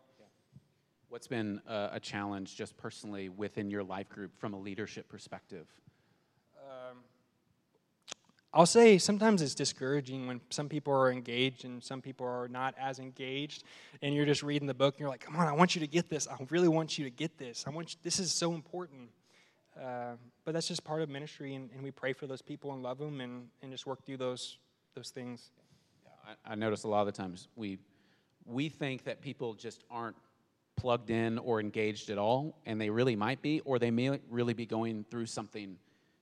What's 1.10 1.26
been 1.26 1.60
a, 1.66 1.90
a, 1.94 2.00
challenge 2.00 2.56
just 2.56 2.76
personally 2.76 3.28
within 3.28 3.68
your 3.68 3.82
life 3.82 4.08
group 4.08 4.30
from 4.38 4.54
a 4.54 4.58
leadership 4.58 5.08
perspective? 5.08 5.66
I'll 8.52 8.66
say 8.66 8.98
sometimes 8.98 9.42
it's 9.42 9.54
discouraging 9.54 10.26
when 10.26 10.40
some 10.50 10.68
people 10.68 10.92
are 10.92 11.12
engaged 11.12 11.64
and 11.64 11.82
some 11.82 12.02
people 12.02 12.26
are 12.26 12.48
not 12.48 12.74
as 12.78 12.98
engaged, 12.98 13.62
and 14.02 14.12
you're 14.12 14.26
just 14.26 14.42
reading 14.42 14.66
the 14.66 14.74
book 14.74 14.94
and 14.94 15.00
you're 15.00 15.08
like, 15.08 15.20
"Come 15.20 15.36
on, 15.36 15.46
I 15.46 15.52
want 15.52 15.76
you 15.76 15.80
to 15.80 15.86
get 15.86 16.10
this. 16.10 16.26
I 16.26 16.36
really 16.50 16.66
want 16.66 16.98
you 16.98 17.04
to 17.04 17.10
get 17.10 17.38
this. 17.38 17.64
I 17.66 17.70
want 17.70 17.92
you, 17.92 17.98
this 18.02 18.18
is 18.18 18.32
so 18.32 18.52
important." 18.52 19.10
Uh, 19.80 20.16
but 20.44 20.52
that's 20.52 20.66
just 20.66 20.82
part 20.82 21.00
of 21.00 21.08
ministry, 21.08 21.54
and, 21.54 21.70
and, 21.72 21.82
we 21.82 21.92
pray 21.92 22.12
for 22.12 22.26
those 22.26 22.42
people 22.42 22.72
and 22.72 22.82
love 22.82 22.98
them, 22.98 23.20
and, 23.20 23.46
and 23.62 23.70
just 23.70 23.86
work 23.86 24.04
through 24.04 24.16
those 24.16 24.58
those 24.96 25.10
things. 25.10 25.52
I, 26.26 26.52
I 26.52 26.54
notice 26.56 26.82
a 26.82 26.88
lot 26.88 27.02
of 27.02 27.06
the 27.06 27.12
times 27.12 27.46
we 27.54 27.78
we 28.44 28.68
think 28.68 29.04
that 29.04 29.20
people 29.20 29.54
just 29.54 29.84
aren't 29.92 30.16
plugged 30.74 31.10
in 31.10 31.38
or 31.38 31.60
engaged 31.60 32.10
at 32.10 32.18
all, 32.18 32.58
and 32.66 32.80
they 32.80 32.90
really 32.90 33.14
might 33.14 33.40
be, 33.42 33.60
or 33.60 33.78
they 33.78 33.92
may 33.92 34.18
really 34.28 34.54
be 34.54 34.66
going 34.66 35.04
through 35.08 35.26
something 35.26 35.76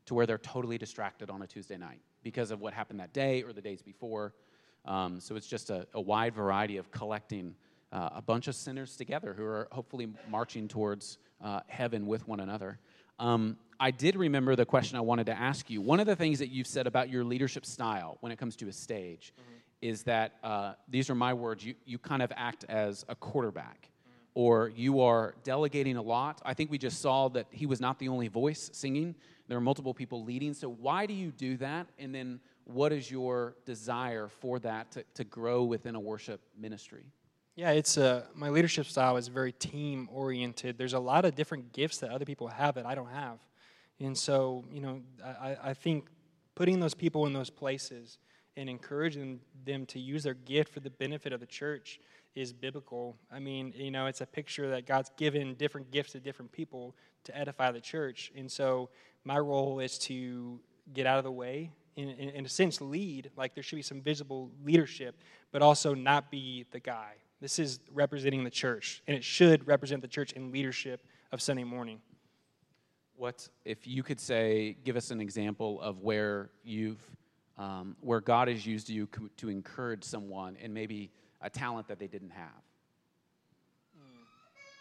to 0.05 0.15
where 0.15 0.27
they're 0.27 0.37
totally 0.37 0.77
distracted 0.77 1.31
on 1.31 1.41
a 1.41 1.47
Tuesday 1.47 1.79
night 1.79 2.01
because 2.29 2.51
of 2.51 2.61
what 2.61 2.75
happened 2.75 3.01
that 3.01 3.15
day 3.15 3.43
or 3.43 3.55
the 3.55 3.63
days 3.63 3.81
before. 3.81 4.35
Um, 4.85 5.19
so 5.19 5.35
it's 5.35 5.47
just 5.47 5.71
a, 5.71 5.87
a, 5.95 6.01
wide 6.01 6.35
variety 6.35 6.77
of 6.77 6.91
collecting 6.91 7.55
uh, 7.91 8.11
a 8.17 8.21
bunch 8.21 8.49
of 8.49 8.55
sinners 8.55 8.99
together 8.99 9.33
who 9.33 9.45
are 9.45 9.67
hopefully 9.73 10.09
marching 10.29 10.69
towards 10.69 11.17
uh, 11.43 11.61
heaven 11.69 12.07
with 12.07 12.29
one 12.29 12.41
another. 12.41 12.81
Um, 13.19 13.57
I 13.81 13.93
did 13.93 14.15
remember 14.15 14.57
the 14.57 14.67
question 14.67 14.99
I 14.99 15.01
wanted 15.01 15.25
to 15.27 15.39
ask 15.39 15.71
you. 15.71 15.81
One 15.81 16.01
of 16.01 16.07
the 16.07 16.17
things 16.17 16.39
that 16.41 16.51
you've 16.51 16.67
said 16.67 16.87
about 16.87 17.09
your 17.09 17.25
leadership 17.25 17.65
style 17.65 18.19
when 18.21 18.31
it 18.31 18.37
comes 18.37 18.57
to 18.57 18.69
a 18.69 18.73
stage 18.75 19.33
mm-hmm. 19.33 19.55
is 19.81 20.03
that 20.03 20.35
uh, 20.45 20.75
these 20.87 21.09
are 21.09 21.15
my 21.15 21.33
words 21.33 21.65
you, 21.65 21.75
you 21.87 21.97
kind 21.97 22.21
of 22.21 22.31
act 22.37 22.67
as 22.69 23.07
a 23.09 23.15
quarterback. 23.15 23.89
Or 24.39 24.71
you 24.77 25.01
are 25.01 25.35
delegating 25.43 25.97
a 25.97 26.03
lot. 26.03 26.41
I 26.45 26.55
think 26.55 26.71
we 26.71 26.79
just 26.79 27.01
saw 27.03 27.27
that 27.31 27.49
he 27.51 27.67
was 27.67 27.81
not 27.81 27.99
the 27.99 28.07
only 28.07 28.29
voice 28.29 28.71
singing, 28.73 29.17
there 29.49 29.59
are 29.59 29.61
multiple 29.61 29.93
people 29.93 30.23
leading. 30.23 30.55
So, 30.55 30.71
why 30.71 31.07
do 31.07 31.13
you 31.13 31.33
do 31.33 31.57
that? 31.57 31.89
And 31.99 32.15
then, 32.15 32.39
what 32.63 32.93
is 32.93 33.11
your 33.11 33.57
desire 33.65 34.29
for 34.29 34.61
that 34.61 34.93
to, 34.93 35.05
to 35.15 35.25
grow 35.25 35.65
within 35.65 35.97
a 35.97 36.01
worship 36.01 36.41
ministry? 36.57 37.07
Yeah, 37.57 37.73
it's 37.73 37.99
uh, 37.99 38.27
my 38.33 38.49
leadership 38.49 38.87
style 38.87 39.17
is 39.17 39.27
very 39.27 39.51
team 39.51 40.09
oriented. 40.13 40.79
There's 40.79 40.93
a 40.93 41.01
lot 41.01 41.25
of 41.25 41.35
different 41.35 41.73
gifts 41.73 41.99
that 41.99 42.11
other 42.11 42.25
people 42.25 42.47
have 42.47 42.77
that 42.77 42.87
I 42.87 42.95
don't 42.95 43.11
have. 43.11 43.39
And 43.99 44.17
so, 44.17 44.65
you 44.71 44.81
know, 44.81 45.01
I, 45.25 45.57
I 45.65 45.75
think 45.75 46.07
putting 46.55 46.79
those 46.79 46.95
people 46.95 47.27
in 47.27 47.33
those 47.33 47.51
places 47.51 48.19
and 48.57 48.71
encouraging 48.71 49.41
them 49.65 49.85
to 49.87 49.99
use 49.99 50.23
their 50.23 50.35
gift 50.35 50.73
for 50.73 50.79
the 50.79 50.91
benefit 50.91 51.33
of 51.33 51.41
the 51.41 51.47
church 51.47 51.99
is 52.39 52.53
biblical. 52.53 53.17
I 53.33 53.41
mean, 53.41 53.73
you 53.77 53.91
know, 53.91 54.07
it's 54.07 54.21
a 54.21 54.27
picture 54.27 54.71
that 54.71 54.87
God's 54.87 55.11
given 55.17 55.55
different 55.55 55.91
gifts 55.91 56.13
to 56.13 56.21
different 56.21 56.53
people 56.53 56.95
to 57.25 57.37
edify 57.37 57.73
the 57.73 57.81
church. 57.81 58.31
And 58.37 58.51
so, 58.51 58.91
my 59.25 59.39
role 59.39 59.81
is 59.81 59.99
to 59.99 60.61
get 60.95 61.07
out 61.07 61.19
of 61.19 61.25
the 61.25 61.33
way, 61.33 61.73
in, 61.97 62.09
in, 62.11 62.29
in 62.31 62.47
a 62.47 62.49
sense, 62.49 62.81
lead. 62.81 63.31
Like 63.37 63.55
there 63.55 63.63
should 63.63 63.77
be 63.77 63.83
some 63.83 64.01
visible 64.01 64.51
leadership, 64.65 65.17
but 65.51 65.63
also 65.63 65.95
not 65.95 66.31
be 66.31 66.65
the 66.71 66.81
guy. 66.81 67.15
This 67.41 67.59
is 67.59 67.81
representing 67.93 68.45
the 68.45 68.51
church, 68.51 69.03
and 69.07 69.17
it 69.17 69.25
should 69.25 69.67
represent 69.67 70.03
the 70.03 70.09
church 70.09 70.33
in 70.33 70.53
leadership 70.53 71.05
of 71.33 71.43
Sunday 71.43 71.65
morning. 71.65 72.01
What 73.17 73.49
if 73.65 73.87
you 73.87 74.05
could 74.05 74.21
say, 74.21 74.77
give 74.85 74.97
us 74.97 75.11
an 75.11 75.21
example 75.21 75.81
of 75.81 76.01
where 76.01 76.51
you've, 76.63 77.03
um, 77.57 77.97
where 78.01 78.21
God 78.21 78.47
has 78.47 78.65
used 78.65 78.89
you 78.89 79.09
to 79.39 79.49
encourage 79.49 80.05
someone 80.05 80.57
and 80.63 80.73
maybe 80.73 81.11
a 81.41 81.51
talent 81.51 81.89
that 81.89 81.99
they 81.99 82.07
didn't 82.07 82.31
have? 82.31 82.63
Mm. 83.97 84.25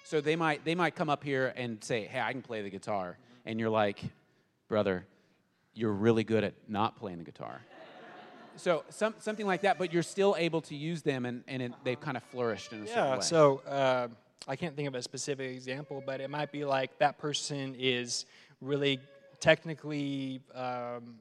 So 0.04 0.22
they 0.22 0.36
might 0.36 0.66
they 0.66 0.76
might 0.76 0.96
come 0.96 1.10
up 1.10 1.24
here 1.24 1.54
and 1.56 1.84
say, 1.84 2.06
"Hey, 2.06 2.20
I 2.20 2.32
can 2.32 2.42
play 2.42 2.62
the 2.62 2.70
guitar," 2.70 3.18
mm-hmm. 3.20 3.50
and 3.50 3.60
you're 3.60 3.70
like, 3.70 4.02
"Brother, 4.68 5.06
you're 5.74 5.94
really 5.94 6.24
good 6.24 6.44
at 6.44 6.54
not 6.68 6.96
playing 6.98 7.20
the 7.20 7.26
guitar." 7.26 7.62
So 8.58 8.84
some, 8.90 9.14
something 9.20 9.46
like 9.46 9.62
that, 9.62 9.78
but 9.78 9.94
you're 9.94 10.04
still 10.04 10.36
able 10.38 10.62
to 10.62 10.76
use 10.76 11.04
them, 11.04 11.26
and, 11.26 11.44
and 11.48 11.62
it, 11.62 11.74
they've 11.84 12.00
kind 12.00 12.18
of 12.18 12.24
flourished 12.24 12.74
in 12.74 12.84
a 12.84 12.88
certain 12.88 13.04
way. 13.04 13.10
Yeah, 13.10 13.20
so 13.20 13.62
uh, 13.68 14.08
I 14.48 14.56
can't 14.56 14.76
think 14.76 14.88
of 14.88 14.96
a 14.96 15.02
specific 15.02 15.52
example, 15.56 16.02
but 16.06 16.22
it 16.22 16.30
might 16.30 16.52
be 16.52 16.66
like 16.66 16.98
that 16.98 17.18
person 17.20 17.76
is 17.78 18.26
really 18.60 19.00
technically 19.40 20.42
um, 20.56 21.20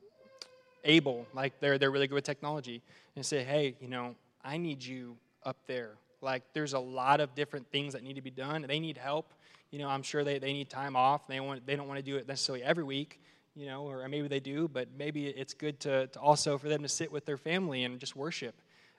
able, 0.85 1.27
like 1.35 1.61
they're 1.61 1.77
they're 1.79 1.91
really 1.91 2.07
good 2.07 2.15
with 2.15 2.25
technology, 2.25 2.83
and 3.15 3.25
say, 3.25 3.45
hey, 3.45 3.75
you 3.81 3.89
know, 3.89 4.15
I 4.43 4.57
need 4.57 4.83
you 4.83 5.17
up 5.47 5.57
there. 5.67 5.93
Like 6.21 6.43
there's 6.53 6.75
a 6.75 6.79
lot 6.79 7.21
of 7.21 7.35
different 7.35 7.71
things 7.71 7.95
that 7.95 8.03
need 8.03 8.17
to 8.17 8.23
be 8.23 8.31
done. 8.31 8.67
They 8.69 8.81
need 8.81 8.99
help. 8.99 9.33
You 9.71 9.79
know, 9.79 9.89
I'm 9.89 10.03
sure 10.03 10.25
they, 10.25 10.39
they 10.39 10.53
need 10.53 10.69
time 10.69 10.97
off. 10.97 11.27
They 11.27 11.41
want 11.41 11.67
they 11.67 11.77
don't 11.77 11.89
want 11.89 11.99
to 11.99 12.03
do 12.13 12.17
it 12.19 12.29
necessarily 12.29 12.63
every 12.65 12.85
week. 12.85 13.21
You 13.55 13.67
know, 13.67 13.85
or 13.89 14.07
maybe 14.09 14.29
they 14.29 14.41
do, 14.41 14.69
but 14.69 14.89
maybe 14.99 15.29
it's 15.29 15.55
good 15.55 15.81
to, 15.81 16.09
to 16.09 16.19
also 16.21 16.59
for 16.59 16.69
them 16.69 16.83
to 16.83 16.89
sit 16.89 17.11
with 17.11 17.25
their 17.25 17.39
family 17.39 17.85
and 17.85 17.99
just 17.99 18.15
worship. 18.15 18.55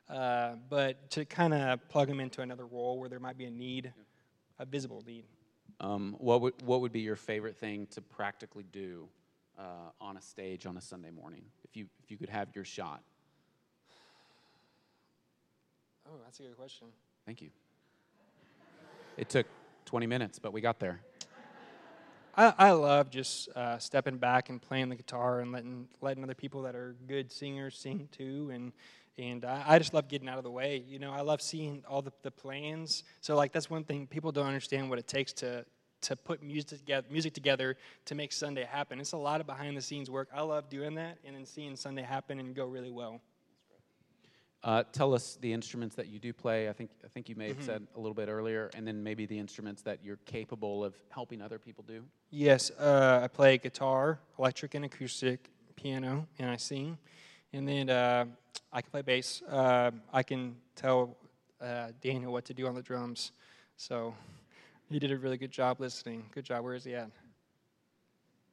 Uh, 0.09 0.53
but 0.69 1.11
to 1.11 1.25
kind 1.25 1.53
of 1.53 1.87
plug 1.89 2.07
them 2.07 2.19
into 2.19 2.41
another 2.41 2.65
role 2.65 2.97
where 2.99 3.09
there 3.09 3.19
might 3.19 3.37
be 3.37 3.45
a 3.45 3.51
need, 3.51 3.93
a 4.57 4.65
visible 4.65 5.03
need. 5.05 5.25
um, 5.79 6.15
what, 6.19 6.41
would, 6.41 6.53
what 6.63 6.81
would 6.81 6.91
be 6.91 7.01
your 7.01 7.15
favorite 7.15 7.55
thing 7.57 7.87
to 7.91 8.01
practically 8.01 8.65
do 8.71 9.07
uh, 9.59 9.91
on 10.01 10.17
a 10.17 10.21
stage 10.21 10.65
on 10.65 10.77
a 10.77 10.81
Sunday 10.81 11.11
morning 11.11 11.43
if 11.63 11.75
you, 11.77 11.85
if 12.03 12.09
you 12.09 12.17
could 12.17 12.29
have 12.29 12.47
your 12.55 12.65
shot? 12.65 13.01
Oh, 16.09 16.17
that's 16.23 16.39
a 16.39 16.43
good 16.43 16.57
question. 16.57 16.87
Thank 17.25 17.41
you. 17.41 17.49
It 19.17 19.29
took 19.29 19.45
20 19.85 20.07
minutes, 20.07 20.39
but 20.39 20.53
we 20.53 20.61
got 20.61 20.79
there. 20.79 21.01
I, 22.35 22.53
I 22.57 22.71
love 22.71 23.09
just 23.09 23.49
uh, 23.55 23.79
stepping 23.79 24.17
back 24.17 24.49
and 24.49 24.61
playing 24.61 24.89
the 24.89 24.95
guitar 24.95 25.39
and 25.39 25.51
letting 25.51 25.87
letting 26.01 26.23
other 26.23 26.35
people 26.35 26.61
that 26.63 26.75
are 26.75 26.95
good 27.07 27.31
singers 27.31 27.77
sing 27.77 28.07
too, 28.11 28.51
and 28.53 28.71
and 29.17 29.43
I, 29.43 29.63
I 29.65 29.79
just 29.79 29.93
love 29.93 30.07
getting 30.07 30.29
out 30.29 30.37
of 30.37 30.43
the 30.43 30.51
way. 30.51 30.83
You 30.87 30.99
know, 30.99 31.11
I 31.11 31.21
love 31.21 31.41
seeing 31.41 31.83
all 31.89 32.03
the, 32.03 32.13
the 32.21 32.29
plans. 32.29 33.03
So 33.21 33.35
like 33.35 33.51
that's 33.51 33.71
one 33.71 33.83
thing 33.83 34.05
people 34.05 34.31
don't 34.31 34.45
understand 34.45 34.89
what 34.89 34.99
it 34.99 35.07
takes 35.07 35.33
to 35.33 35.65
to 36.01 36.15
put 36.15 36.43
music 36.43 36.77
together, 36.77 37.07
music 37.09 37.33
together 37.33 37.75
to 38.05 38.13
make 38.13 38.31
Sunday 38.31 38.65
happen. 38.65 38.99
It's 38.99 39.13
a 39.13 39.17
lot 39.17 39.41
of 39.41 39.47
behind 39.47 39.75
the 39.75 39.81
scenes 39.81 40.11
work. 40.11 40.29
I 40.31 40.41
love 40.41 40.69
doing 40.69 40.93
that, 40.95 41.17
and 41.25 41.35
then 41.35 41.45
seeing 41.45 41.75
Sunday 41.75 42.03
happen 42.03 42.39
and 42.39 42.55
go 42.55 42.65
really 42.65 42.91
well. 42.91 43.19
Uh, 44.63 44.83
tell 44.91 45.13
us 45.13 45.37
the 45.39 45.53
instruments 45.53 45.95
that 45.95 46.07
you 46.07 46.19
do 46.19 46.33
play. 46.33 46.67
I 46.67 46.73
think, 46.73 46.89
I 47.05 47.07
think 47.07 47.29
you 47.29 47.35
may 47.35 47.47
have 47.49 47.61
said 47.61 47.85
a 47.95 47.99
little 47.99 48.15
bit 48.15 48.27
earlier, 48.27 48.69
and 48.73 48.87
then 48.87 49.03
maybe 49.03 49.25
the 49.25 49.37
instruments 49.37 49.81
that 49.83 49.99
you're 50.03 50.19
capable 50.25 50.83
of 50.83 50.95
helping 51.09 51.41
other 51.41 51.59
people 51.59 51.83
do. 51.87 52.03
Yes, 52.31 52.71
uh, 52.71 53.21
I 53.23 53.27
play 53.27 53.57
guitar, 53.59 54.19
electric 54.37 54.73
and 54.73 54.83
acoustic, 54.83 55.51
piano, 55.75 56.27
and 56.39 56.49
I 56.49 56.57
sing. 56.57 56.97
And 57.53 57.67
then 57.67 57.89
uh, 57.89 58.25
I 58.73 58.81
can 58.81 58.91
play 58.91 59.03
bass. 59.03 59.41
Uh, 59.43 59.91
I 60.11 60.23
can 60.23 60.55
tell 60.75 61.15
uh, 61.61 61.89
Daniel 62.01 62.33
what 62.33 62.45
to 62.45 62.53
do 62.53 62.67
on 62.67 62.75
the 62.75 62.81
drums. 62.81 63.31
So 63.77 64.13
he 64.89 64.99
did 64.99 65.11
a 65.11 65.17
really 65.17 65.37
good 65.37 65.51
job 65.51 65.79
listening. 65.79 66.25
Good 66.33 66.45
job. 66.45 66.63
Where 66.63 66.73
is 66.73 66.83
he 66.83 66.95
at? 66.95 67.11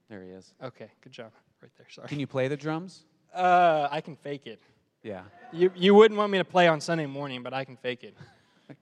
There 0.09 0.23
he 0.23 0.31
is. 0.31 0.53
Okay, 0.63 0.91
good 1.01 1.13
job. 1.13 1.33
Right 1.63 1.73
there. 1.79 1.87
Sorry. 1.89 2.09
Can 2.09 2.21
you 2.21 2.27
play 2.27 2.47
the 2.47 2.59
drums? 2.59 3.05
Uh, 3.35 3.89
I 3.91 4.01
can 4.01 4.17
fake 4.17 4.47
it. 4.47 4.61
Yeah. 5.05 5.23
You, 5.53 5.71
you 5.77 5.95
wouldn't 5.95 6.17
want 6.17 6.33
me 6.33 6.39
to 6.39 6.45
play 6.45 6.67
on 6.67 6.81
Sunday 6.81 7.05
morning, 7.05 7.43
but 7.43 7.53
I 7.53 7.65
can 7.65 7.77
fake 7.77 8.03
it. 8.03 8.17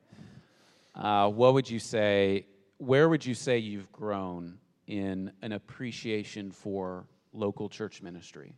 Uh, 0.95 1.27
what 1.27 1.55
would 1.55 1.71
you 1.71 1.79
say? 1.79 2.45
Where 2.77 3.09
would 3.09 3.25
you 3.25 3.33
say 3.33 3.57
you've 3.57 3.91
grown 3.93 4.59
in 4.87 5.33
an 5.41 5.53
appreciation 5.53 6.51
for 6.51 7.07
local 7.33 7.71
church 7.71 8.03
ministry? 8.03 8.53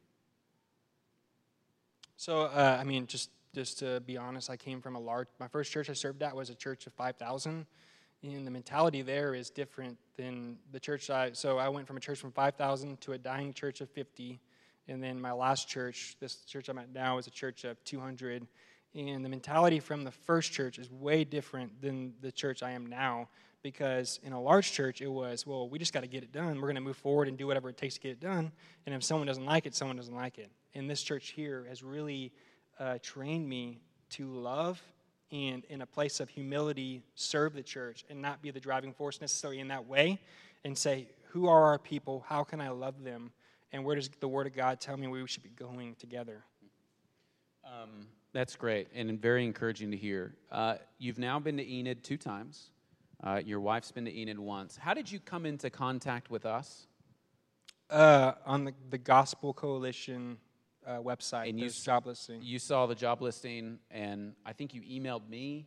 So, 2.17 2.43
uh, 2.43 2.77
I 2.81 2.83
mean, 2.83 3.07
just 3.07 3.31
just 3.55 3.79
to 3.79 4.01
be 4.01 4.19
honest, 4.19 4.51
I 4.51 4.57
came 4.57 4.81
from 4.81 4.97
a 4.97 4.99
large. 4.99 5.29
My 5.39 5.47
first 5.47 5.71
church 5.71 5.89
I 5.89 5.93
served 5.93 6.25
at 6.25 6.35
was 6.35 6.51
a 6.51 6.57
church 6.57 6.89
of 6.89 6.93
five 6.95 7.17
thousand, 7.17 7.67
and 8.25 8.45
the 8.45 8.51
mentality 8.51 9.03
there 9.03 9.37
is 9.37 9.49
different 9.49 9.97
than 10.17 10.59
the 10.73 10.81
church 10.81 11.11
I. 11.11 11.31
So 11.35 11.59
I 11.59 11.69
went 11.69 11.87
from 11.87 11.97
a 11.97 12.01
church 12.01 12.19
from 12.19 12.33
five 12.33 12.57
thousand 12.57 13.01
to 13.03 13.13
a 13.13 13.19
dying 13.19 13.53
church 13.53 13.81
of 13.81 13.89
fifty, 13.91 14.41
and 14.89 15.03
then 15.03 15.21
my 15.21 15.33
last 15.33 15.69
church, 15.69 16.17
this 16.21 16.37
church 16.45 16.69
I'm 16.69 16.79
at 16.79 16.93
now, 16.93 17.19
is 17.19 17.27
a 17.27 17.31
church 17.31 17.65
of 17.65 17.83
two 17.85 18.01
hundred. 18.01 18.47
And 18.95 19.25
the 19.25 19.29
mentality 19.29 19.81
from 19.81 20.05
the 20.05 20.13
first 20.13 20.53
church 20.53 20.79
is 20.79 20.89
way 20.91 21.25
different 21.25 21.83
than 21.83 22.15
the 22.21 22.31
church 22.31 22.63
I 22.63 22.71
am 22.71 22.87
now. 22.87 23.29
Because 23.63 24.21
in 24.23 24.33
a 24.33 24.41
large 24.41 24.73
church, 24.73 25.01
it 25.01 25.09
was, 25.09 25.47
well, 25.47 25.69
we 25.71 25.79
just 25.79 25.93
got 25.95 26.03
to 26.03 26.07
get 26.07 26.23
it 26.23 26.33
done. 26.33 26.57
We're 26.57 26.69
going 26.69 26.75
to 26.75 26.83
move 26.83 26.99
forward 26.99 27.29
and 27.29 27.39
do 27.39 27.47
whatever 27.47 27.71
it 27.71 27.79
takes 27.79 27.95
to 27.95 28.01
get 28.01 28.11
it 28.11 28.21
done. 28.21 28.53
And 28.85 28.95
if 28.95 29.03
someone 29.03 29.27
doesn't 29.27 29.47
like 29.47 29.65
it, 29.65 29.75
someone 29.75 29.97
doesn't 29.97 30.15
like 30.15 30.39
it. 30.39 30.51
And 30.75 30.89
this 30.89 31.03
church 31.03 31.31
here 31.31 31.65
has 31.69 31.83
really 31.83 32.31
uh, 32.79 32.99
trained 33.03 33.49
me 33.49 33.81
to 34.11 34.27
love 34.27 34.83
and, 35.33 35.65
in 35.71 35.81
a 35.81 35.87
place 35.87 36.21
of 36.21 36.29
humility, 36.29 37.03
serve 37.15 37.55
the 37.55 37.63
church 37.63 38.05
and 38.11 38.21
not 38.21 38.43
be 38.43 38.51
the 38.51 38.61
driving 38.61 38.93
force 38.93 39.21
necessarily 39.21 39.61
in 39.61 39.69
that 39.69 39.87
way 39.87 40.21
and 40.63 40.77
say, 40.77 41.09
who 41.31 41.49
are 41.49 41.65
our 41.65 41.79
people? 41.79 42.25
How 42.29 42.45
can 42.45 42.61
I 42.61 42.69
love 42.69 43.03
them? 43.03 43.33
And 43.75 43.85
where 43.85 43.97
does 43.97 44.09
the 44.21 44.29
Word 44.29 44.47
of 44.47 44.55
God 44.55 44.81
tell 44.81 44.97
me 44.97 45.09
we 45.09 45.27
should 45.27 45.43
be 45.43 45.49
going 45.49 45.97
together? 45.97 46.45
Um, 47.65 48.07
that's 48.33 48.55
great 48.55 48.87
and 48.95 49.21
very 49.21 49.45
encouraging 49.45 49.91
to 49.91 49.97
hear. 49.97 50.37
Uh, 50.53 50.77
you've 50.99 51.19
now 51.19 51.41
been 51.41 51.57
to 51.57 51.69
Enid 51.69 52.05
two 52.05 52.17
times. 52.17 52.71
Uh, 53.25 53.41
your 53.45 53.59
wife's 53.59 53.91
been 53.91 54.05
to 54.05 54.17
Enid 54.17 54.39
once. 54.39 54.77
How 54.77 54.95
did 54.95 55.11
you 55.11 55.19
come 55.19 55.45
into 55.45 55.71
contact 55.71 56.31
with 56.31 56.47
us? 56.47 56.87
Uh, 57.91 58.35
on 58.47 58.63
the, 58.63 58.75
the 58.91 58.99
Gospel 58.99 59.53
Coalition 59.53 60.39
uh, 60.87 60.99
website, 60.99 61.49
And 61.49 61.59
you 61.59 61.69
job 61.69 62.07
listing. 62.07 62.43
You 62.43 62.61
saw 62.61 62.87
the 62.87 62.95
job 62.95 63.23
listing, 63.23 63.81
and 63.91 64.35
I 64.47 64.53
think 64.53 64.73
you 64.73 64.83
emailed 64.83 65.29
me, 65.29 65.67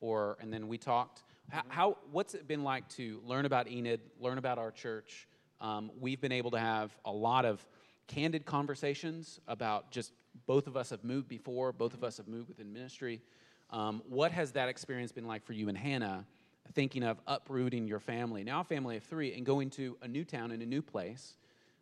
or 0.00 0.38
and 0.40 0.52
then 0.52 0.66
we 0.66 0.76
talked. 0.76 1.22
How, 1.50 1.62
how 1.68 1.98
what's 2.10 2.34
it 2.34 2.48
been 2.48 2.64
like 2.64 2.88
to 2.90 3.20
learn 3.24 3.44
about 3.44 3.68
Enid, 3.68 4.00
learn 4.18 4.38
about 4.38 4.58
our 4.58 4.72
church? 4.72 5.28
Um, 5.64 5.90
we've 5.98 6.20
been 6.20 6.30
able 6.30 6.50
to 6.50 6.58
have 6.58 6.94
a 7.06 7.10
lot 7.10 7.46
of 7.46 7.66
candid 8.06 8.44
conversations 8.44 9.40
about 9.48 9.90
just 9.90 10.12
both 10.46 10.66
of 10.66 10.76
us 10.76 10.90
have 10.90 11.02
moved 11.02 11.26
before, 11.26 11.72
both 11.72 11.94
of 11.94 12.04
us 12.04 12.18
have 12.18 12.28
moved 12.28 12.48
within 12.48 12.70
ministry. 12.70 13.22
Um, 13.70 14.02
what 14.06 14.30
has 14.30 14.52
that 14.52 14.68
experience 14.68 15.10
been 15.10 15.26
like 15.26 15.42
for 15.42 15.54
you 15.54 15.70
and 15.70 15.78
Hannah? 15.78 16.26
Thinking 16.74 17.02
of 17.02 17.18
uprooting 17.26 17.88
your 17.88 17.98
family, 17.98 18.44
now 18.44 18.60
a 18.60 18.64
family 18.64 18.98
of 18.98 19.04
three, 19.04 19.34
and 19.34 19.46
going 19.46 19.70
to 19.70 19.96
a 20.02 20.08
new 20.08 20.24
town 20.24 20.50
in 20.50 20.60
a 20.60 20.66
new 20.66 20.82
place. 20.82 21.36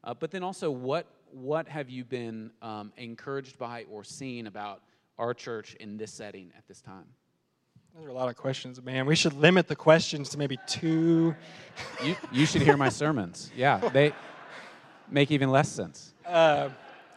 Uh, 0.05 0.15
but 0.15 0.31
then 0.31 0.45
also, 0.45 0.71
what 0.71 1.07
what 1.33 1.67
have 1.67 1.91
you 1.91 2.05
been 2.05 2.51
um, 2.61 2.93
encouraged 2.97 3.59
by 3.59 3.85
or 3.91 4.05
seen 4.05 4.47
about 4.47 4.83
our 5.19 5.35
church 5.35 5.75
in 5.77 5.97
this 5.97 6.13
setting 6.13 6.53
at 6.57 6.69
this 6.69 6.81
time? 6.81 7.07
Those 7.95 8.07
are 8.07 8.09
a 8.09 8.15
lot 8.15 8.31
of 8.31 8.37
questions, 8.37 8.83
man. 8.83 9.05
We 9.05 9.15
should 9.15 9.35
limit 9.35 9.69
the 9.69 9.77
questions 9.77 10.31
to 10.31 10.39
maybe 10.39 10.59
two. 10.67 11.35
You, 12.03 12.17
you 12.33 12.47
should 12.47 12.63
hear 12.63 12.79
my 12.79 12.89
sermons. 12.89 13.51
Yeah, 13.55 13.87
they 13.91 14.15
make 15.11 15.31
even 15.31 15.51
less 15.51 15.69
sense. 15.69 16.15
Uh, 16.25 16.71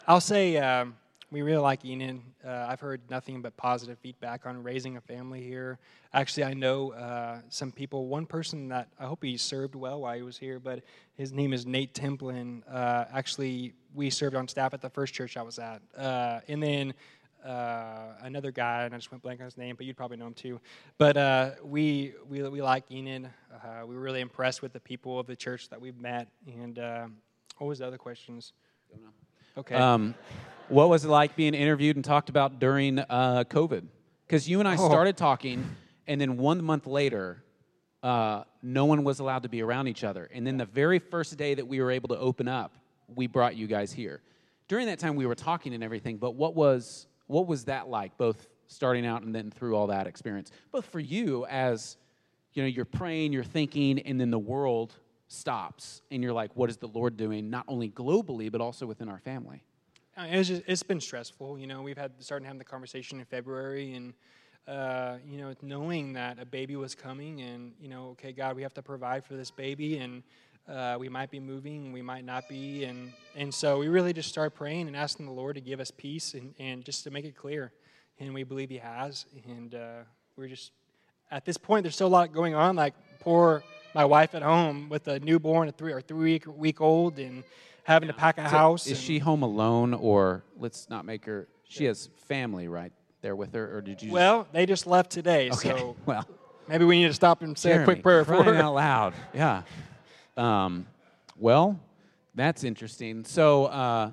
I'll 0.06 0.20
say 0.20 0.58
um, 0.58 0.94
we 1.30 1.40
really 1.40 1.62
like 1.62 1.82
Enid. 1.86 2.20
Uh, 2.46 2.66
I've 2.68 2.80
heard 2.80 3.00
nothing 3.08 3.40
but 3.40 3.56
positive 3.56 3.98
feedback 4.00 4.44
on 4.44 4.62
raising 4.62 4.98
a 4.98 5.00
family 5.00 5.42
here. 5.42 5.78
Actually, 6.12 6.44
I 6.44 6.52
know 6.52 6.92
uh, 6.92 7.40
some 7.48 7.72
people. 7.72 8.08
One 8.08 8.26
person 8.26 8.68
that 8.68 8.88
I 9.00 9.06
hope 9.06 9.24
he 9.24 9.38
served 9.38 9.74
well 9.74 10.02
while 10.02 10.14
he 10.14 10.22
was 10.22 10.36
here, 10.36 10.60
but 10.60 10.82
his 11.14 11.32
name 11.32 11.54
is 11.54 11.64
Nate 11.64 11.94
Templin. 11.94 12.60
Uh, 12.70 13.06
actually, 13.14 13.72
we 13.94 14.10
served 14.10 14.36
on 14.36 14.46
staff 14.46 14.74
at 14.74 14.82
the 14.82 14.90
first 14.90 15.14
church 15.14 15.38
I 15.38 15.42
was 15.42 15.58
at, 15.58 15.80
uh, 15.96 16.40
and 16.48 16.62
then. 16.62 16.92
Uh, 17.44 18.14
another 18.22 18.50
guy, 18.50 18.84
and 18.84 18.94
I 18.94 18.98
just 18.98 19.10
went 19.10 19.22
blank 19.22 19.40
on 19.40 19.44
his 19.44 19.56
name, 19.56 19.76
but 19.76 19.86
you'd 19.86 19.96
probably 19.96 20.16
know 20.16 20.26
him 20.26 20.34
too. 20.34 20.60
But 20.98 21.16
uh, 21.16 21.50
we, 21.62 22.14
we 22.28 22.42
we 22.42 22.60
like 22.62 22.90
Enid. 22.90 23.28
Uh, 23.52 23.86
we 23.86 23.94
were 23.94 24.00
really 24.00 24.20
impressed 24.20 24.62
with 24.62 24.72
the 24.72 24.80
people 24.80 25.18
of 25.20 25.26
the 25.26 25.36
church 25.36 25.68
that 25.68 25.80
we've 25.80 25.98
met. 26.00 26.28
And 26.46 26.78
uh, 26.78 27.06
what 27.58 27.68
was 27.68 27.78
the 27.78 27.86
other 27.86 27.98
questions? 27.98 28.52
Okay. 29.56 29.74
Um, 29.76 30.14
what 30.68 30.88
was 30.88 31.04
it 31.04 31.08
like 31.08 31.36
being 31.36 31.54
interviewed 31.54 31.96
and 31.96 32.04
talked 32.04 32.28
about 32.28 32.58
during 32.58 32.98
uh, 32.98 33.44
COVID? 33.48 33.86
Because 34.26 34.48
you 34.48 34.58
and 34.58 34.68
I 34.68 34.74
Oh. 34.74 34.88
started 34.88 35.16
talking, 35.16 35.64
and 36.08 36.20
then 36.20 36.36
one 36.36 36.62
month 36.64 36.86
later, 36.86 37.44
uh, 38.02 38.42
no 38.62 38.84
one 38.86 39.04
was 39.04 39.20
allowed 39.20 39.44
to 39.44 39.48
be 39.48 39.62
around 39.62 39.86
each 39.86 40.02
other. 40.04 40.28
And 40.34 40.44
then 40.46 40.56
the 40.56 40.64
very 40.66 40.98
first 40.98 41.36
day 41.36 41.54
that 41.54 41.66
we 41.66 41.80
were 41.80 41.90
able 41.92 42.08
to 42.08 42.18
open 42.18 42.48
up, 42.48 42.76
we 43.14 43.28
brought 43.28 43.54
you 43.56 43.66
guys 43.68 43.92
here. 43.92 44.20
During 44.68 44.86
that 44.86 44.98
time, 44.98 45.14
we 45.14 45.26
were 45.26 45.36
talking 45.36 45.72
and 45.74 45.84
everything. 45.84 46.16
But 46.16 46.34
what 46.34 46.56
was 46.56 47.06
what 47.26 47.46
was 47.46 47.64
that 47.64 47.88
like, 47.88 48.16
both 48.16 48.48
starting 48.68 49.06
out 49.06 49.22
and 49.22 49.34
then 49.34 49.50
through 49.50 49.76
all 49.76 49.86
that 49.88 50.06
experience, 50.06 50.50
both 50.72 50.84
for 50.86 51.00
you 51.00 51.46
as 51.46 51.96
you 52.52 52.62
know, 52.62 52.68
you're 52.68 52.84
praying, 52.86 53.32
you're 53.32 53.44
thinking, 53.44 53.98
and 54.00 54.18
then 54.18 54.30
the 54.30 54.38
world 54.38 54.94
stops, 55.28 56.00
and 56.10 56.22
you're 56.22 56.32
like, 56.32 56.56
what 56.56 56.70
is 56.70 56.78
the 56.78 56.88
Lord 56.88 57.16
doing, 57.16 57.50
not 57.50 57.64
only 57.68 57.90
globally 57.90 58.50
but 58.50 58.60
also 58.60 58.86
within 58.86 59.08
our 59.08 59.18
family? 59.18 59.62
Uh, 60.16 60.26
It's 60.30 60.48
just, 60.48 60.62
it's 60.66 60.82
been 60.82 61.00
stressful. 61.00 61.58
You 61.58 61.66
know, 61.66 61.82
we've 61.82 61.98
had 61.98 62.12
started 62.22 62.46
having 62.46 62.58
the 62.58 62.64
conversation 62.64 63.18
in 63.18 63.26
February, 63.26 63.94
and 63.94 64.14
uh, 64.66 65.18
you 65.24 65.38
know, 65.38 65.54
knowing 65.62 66.14
that 66.14 66.38
a 66.40 66.46
baby 66.46 66.76
was 66.76 66.94
coming, 66.94 67.42
and 67.42 67.72
you 67.78 67.88
know, 67.88 68.08
okay, 68.10 68.32
God, 68.32 68.56
we 68.56 68.62
have 68.62 68.74
to 68.74 68.82
provide 68.82 69.24
for 69.24 69.34
this 69.34 69.50
baby, 69.50 69.98
and 69.98 70.22
Uh, 70.68 70.96
we 70.98 71.08
might 71.08 71.30
be 71.30 71.38
moving, 71.38 71.92
we 71.92 72.02
might 72.02 72.24
not 72.24 72.48
be, 72.48 72.84
and 72.84 73.12
and 73.36 73.54
so 73.54 73.78
we 73.78 73.86
really 73.88 74.12
just 74.12 74.28
start 74.28 74.52
praying 74.54 74.88
and 74.88 74.96
asking 74.96 75.26
the 75.26 75.32
Lord 75.32 75.54
to 75.54 75.60
give 75.60 75.78
us 75.78 75.92
peace 75.92 76.34
and, 76.34 76.54
and 76.58 76.84
just 76.84 77.04
to 77.04 77.10
make 77.12 77.24
it 77.24 77.36
clear, 77.36 77.72
and 78.18 78.34
we 78.34 78.42
believe 78.42 78.68
He 78.70 78.78
has, 78.78 79.26
and 79.46 79.74
uh, 79.76 79.98
we're 80.36 80.48
just 80.48 80.72
at 81.30 81.44
this 81.44 81.56
point. 81.56 81.84
There's 81.84 81.94
still 81.94 82.08
a 82.08 82.16
lot 82.18 82.32
going 82.32 82.54
on. 82.56 82.74
Like 82.74 82.94
poor 83.20 83.62
my 83.94 84.04
wife 84.04 84.34
at 84.34 84.42
home 84.42 84.88
with 84.88 85.06
a 85.06 85.20
newborn, 85.20 85.68
a 85.68 85.72
three 85.72 85.92
or 85.92 86.00
three 86.00 86.32
week 86.32 86.46
week 86.48 86.80
old, 86.80 87.20
and 87.20 87.44
having 87.84 88.08
to 88.08 88.12
pack 88.14 88.36
a 88.38 88.44
So 88.50 88.56
house. 88.56 88.86
Is 88.88 89.00
she 89.00 89.20
home 89.20 89.44
alone, 89.44 89.94
or 89.94 90.42
let's 90.58 90.90
not 90.90 91.04
make 91.04 91.24
her? 91.26 91.46
She 91.68 91.84
has 91.84 92.08
family 92.26 92.66
right 92.66 92.92
there 93.22 93.36
with 93.36 93.54
her, 93.54 93.76
or 93.76 93.80
did 93.82 94.02
you? 94.02 94.08
just- 94.08 94.12
Well, 94.14 94.48
they 94.52 94.66
just 94.66 94.88
left 94.88 95.12
today, 95.12 95.48
okay. 95.52 95.68
so 95.68 95.94
well, 96.06 96.26
maybe 96.66 96.84
we 96.84 97.00
need 97.00 97.06
to 97.08 97.14
stop 97.14 97.42
and 97.42 97.56
say 97.56 97.68
Jeremy, 97.70 97.82
a 97.82 97.86
quick 97.86 98.02
prayer 98.02 98.24
for 98.24 98.42
her. 98.42 98.54
out 98.56 98.74
loud. 98.74 99.14
Yeah. 99.32 99.62
Um, 100.36 100.86
well, 101.36 101.80
that's 102.34 102.64
interesting. 102.64 103.24
So 103.24 103.66
uh, 103.66 104.12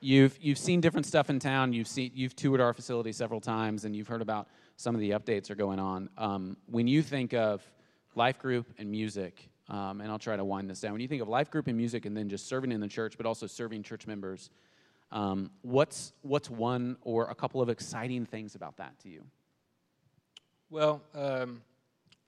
you've 0.00 0.38
you've 0.40 0.58
seen 0.58 0.80
different 0.80 1.06
stuff 1.06 1.30
in 1.30 1.38
town. 1.38 1.72
You've 1.72 1.88
seen 1.88 2.10
you've 2.14 2.34
toured 2.34 2.60
our 2.60 2.72
facility 2.72 3.12
several 3.12 3.40
times, 3.40 3.84
and 3.84 3.94
you've 3.94 4.08
heard 4.08 4.22
about 4.22 4.48
some 4.76 4.94
of 4.94 5.00
the 5.00 5.10
updates 5.10 5.50
are 5.50 5.54
going 5.54 5.78
on. 5.78 6.08
Um, 6.18 6.56
when 6.66 6.86
you 6.86 7.02
think 7.02 7.32
of 7.34 7.62
life 8.14 8.38
group 8.38 8.66
and 8.78 8.90
music, 8.90 9.48
um, 9.68 10.00
and 10.00 10.10
I'll 10.10 10.18
try 10.18 10.36
to 10.36 10.44
wind 10.44 10.68
this 10.68 10.80
down. 10.80 10.92
When 10.92 11.00
you 11.00 11.08
think 11.08 11.22
of 11.22 11.28
life 11.28 11.50
group 11.50 11.68
and 11.68 11.76
music, 11.76 12.06
and 12.06 12.16
then 12.16 12.28
just 12.28 12.48
serving 12.48 12.72
in 12.72 12.80
the 12.80 12.88
church, 12.88 13.16
but 13.16 13.26
also 13.26 13.46
serving 13.46 13.84
church 13.84 14.06
members, 14.06 14.50
um, 15.12 15.50
what's 15.62 16.12
what's 16.22 16.50
one 16.50 16.96
or 17.02 17.30
a 17.30 17.34
couple 17.34 17.62
of 17.62 17.68
exciting 17.68 18.26
things 18.26 18.54
about 18.54 18.76
that 18.78 18.98
to 19.00 19.08
you? 19.08 19.24
Well, 20.70 21.02
um, 21.14 21.62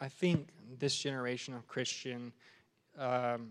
I 0.00 0.08
think 0.08 0.48
this 0.78 0.96
generation 0.96 1.54
of 1.54 1.66
Christian 1.68 2.32
um, 2.98 3.50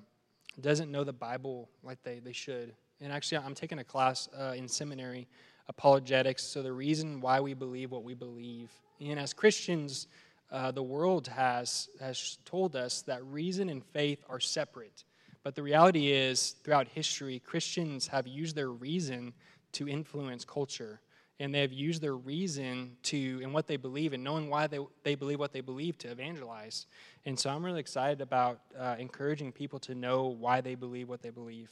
doesn't 0.60 0.92
know 0.92 1.04
the 1.04 1.14
Bible 1.14 1.70
like 1.84 2.02
they, 2.04 2.20
they 2.20 2.34
should. 2.34 2.74
And 3.00 3.12
actually, 3.12 3.40
I'm 3.40 3.56
taking 3.56 3.80
a 3.80 3.84
class 3.84 4.30
uh, 4.38 4.54
in 4.56 4.68
seminary, 4.68 5.28
apologetics. 5.68 6.44
So, 6.44 6.62
the 6.62 6.74
reason 6.74 7.22
why 7.22 7.40
we 7.40 7.54
believe 7.54 7.92
what 7.92 8.04
we 8.04 8.14
believe. 8.14 8.72
And 9.00 9.20
as 9.20 9.34
Christians, 9.34 10.08
uh, 10.52 10.72
the 10.72 10.84
world 10.84 11.28
has, 11.28 11.90
has 12.00 12.38
told 12.46 12.76
us 12.76 13.02
that 13.04 13.24
reason 13.26 13.70
and 13.70 13.84
faith 13.84 14.24
are 14.30 14.40
separate. 14.40 15.06
But 15.44 15.56
the 15.56 15.64
reality 15.64 16.12
is, 16.12 16.56
throughout 16.64 16.88
history, 16.88 17.40
Christians 17.40 18.08
have 18.08 18.28
used 18.28 18.56
their 18.56 18.70
reason 18.70 19.34
to 19.74 19.88
influence 19.88 20.46
culture 20.46 21.02
and 21.42 21.54
they 21.54 21.62
have 21.62 21.74
used 21.74 22.02
their 22.02 22.16
reason 22.16 22.96
to 23.04 23.40
and 23.44 23.54
what 23.54 23.68
they 23.68 23.78
believe 23.78 24.14
and 24.14 24.24
knowing 24.24 24.50
why 24.50 24.68
they, 24.68 24.80
they 25.04 25.16
believe 25.16 25.40
what 25.40 25.52
they 25.52 25.62
believe 25.62 25.98
to 25.98 26.10
evangelize 26.10 26.86
and 27.26 27.38
so 27.38 27.50
i'm 27.50 27.66
really 27.66 27.80
excited 27.80 28.22
about 28.22 28.60
uh, 28.78 28.96
encouraging 29.00 29.52
people 29.52 29.80
to 29.80 29.96
know 29.96 30.28
why 30.28 30.62
they 30.62 30.76
believe 30.76 31.10
what 31.10 31.22
they 31.22 31.32
believe 31.32 31.70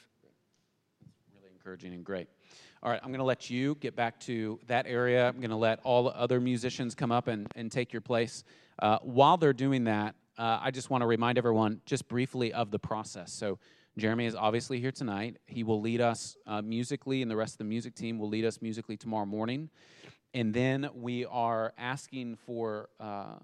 really 1.33 1.51
encouraging 1.53 1.93
and 1.93 2.03
great. 2.03 2.27
All 2.81 2.89
right, 2.89 2.99
I'm 3.03 3.09
going 3.09 3.19
to 3.19 3.25
let 3.25 3.49
you 3.49 3.75
get 3.75 3.95
back 3.95 4.19
to 4.21 4.59
that 4.67 4.85
area. 4.87 5.27
I'm 5.27 5.37
going 5.37 5.49
to 5.49 5.55
let 5.55 5.79
all 5.83 6.05
the 6.05 6.17
other 6.17 6.39
musicians 6.39 6.95
come 6.95 7.11
up 7.11 7.27
and, 7.27 7.47
and 7.55 7.71
take 7.71 7.91
your 7.91 8.01
place. 8.01 8.43
Uh, 8.79 8.99
while 9.01 9.37
they're 9.37 9.53
doing 9.53 9.83
that, 9.85 10.15
uh, 10.37 10.59
I 10.61 10.71
just 10.71 10.89
want 10.89 11.01
to 11.01 11.07
remind 11.07 11.37
everyone 11.37 11.81
just 11.85 12.07
briefly 12.07 12.53
of 12.53 12.71
the 12.71 12.79
process. 12.79 13.33
So, 13.33 13.59
Jeremy 13.99 14.25
is 14.25 14.35
obviously 14.35 14.79
here 14.79 14.91
tonight. 14.91 15.37
He 15.45 15.63
will 15.63 15.81
lead 15.81 15.99
us 15.99 16.37
uh, 16.47 16.61
musically, 16.61 17.21
and 17.21 17.29
the 17.29 17.35
rest 17.35 17.55
of 17.55 17.57
the 17.59 17.65
music 17.65 17.95
team 17.95 18.17
will 18.17 18.29
lead 18.29 18.45
us 18.45 18.61
musically 18.61 18.95
tomorrow 18.95 19.25
morning. 19.25 19.69
And 20.33 20.53
then 20.53 20.89
we 20.93 21.25
are 21.25 21.73
asking 21.77 22.37
for 22.37 22.89
uh, 22.99 23.35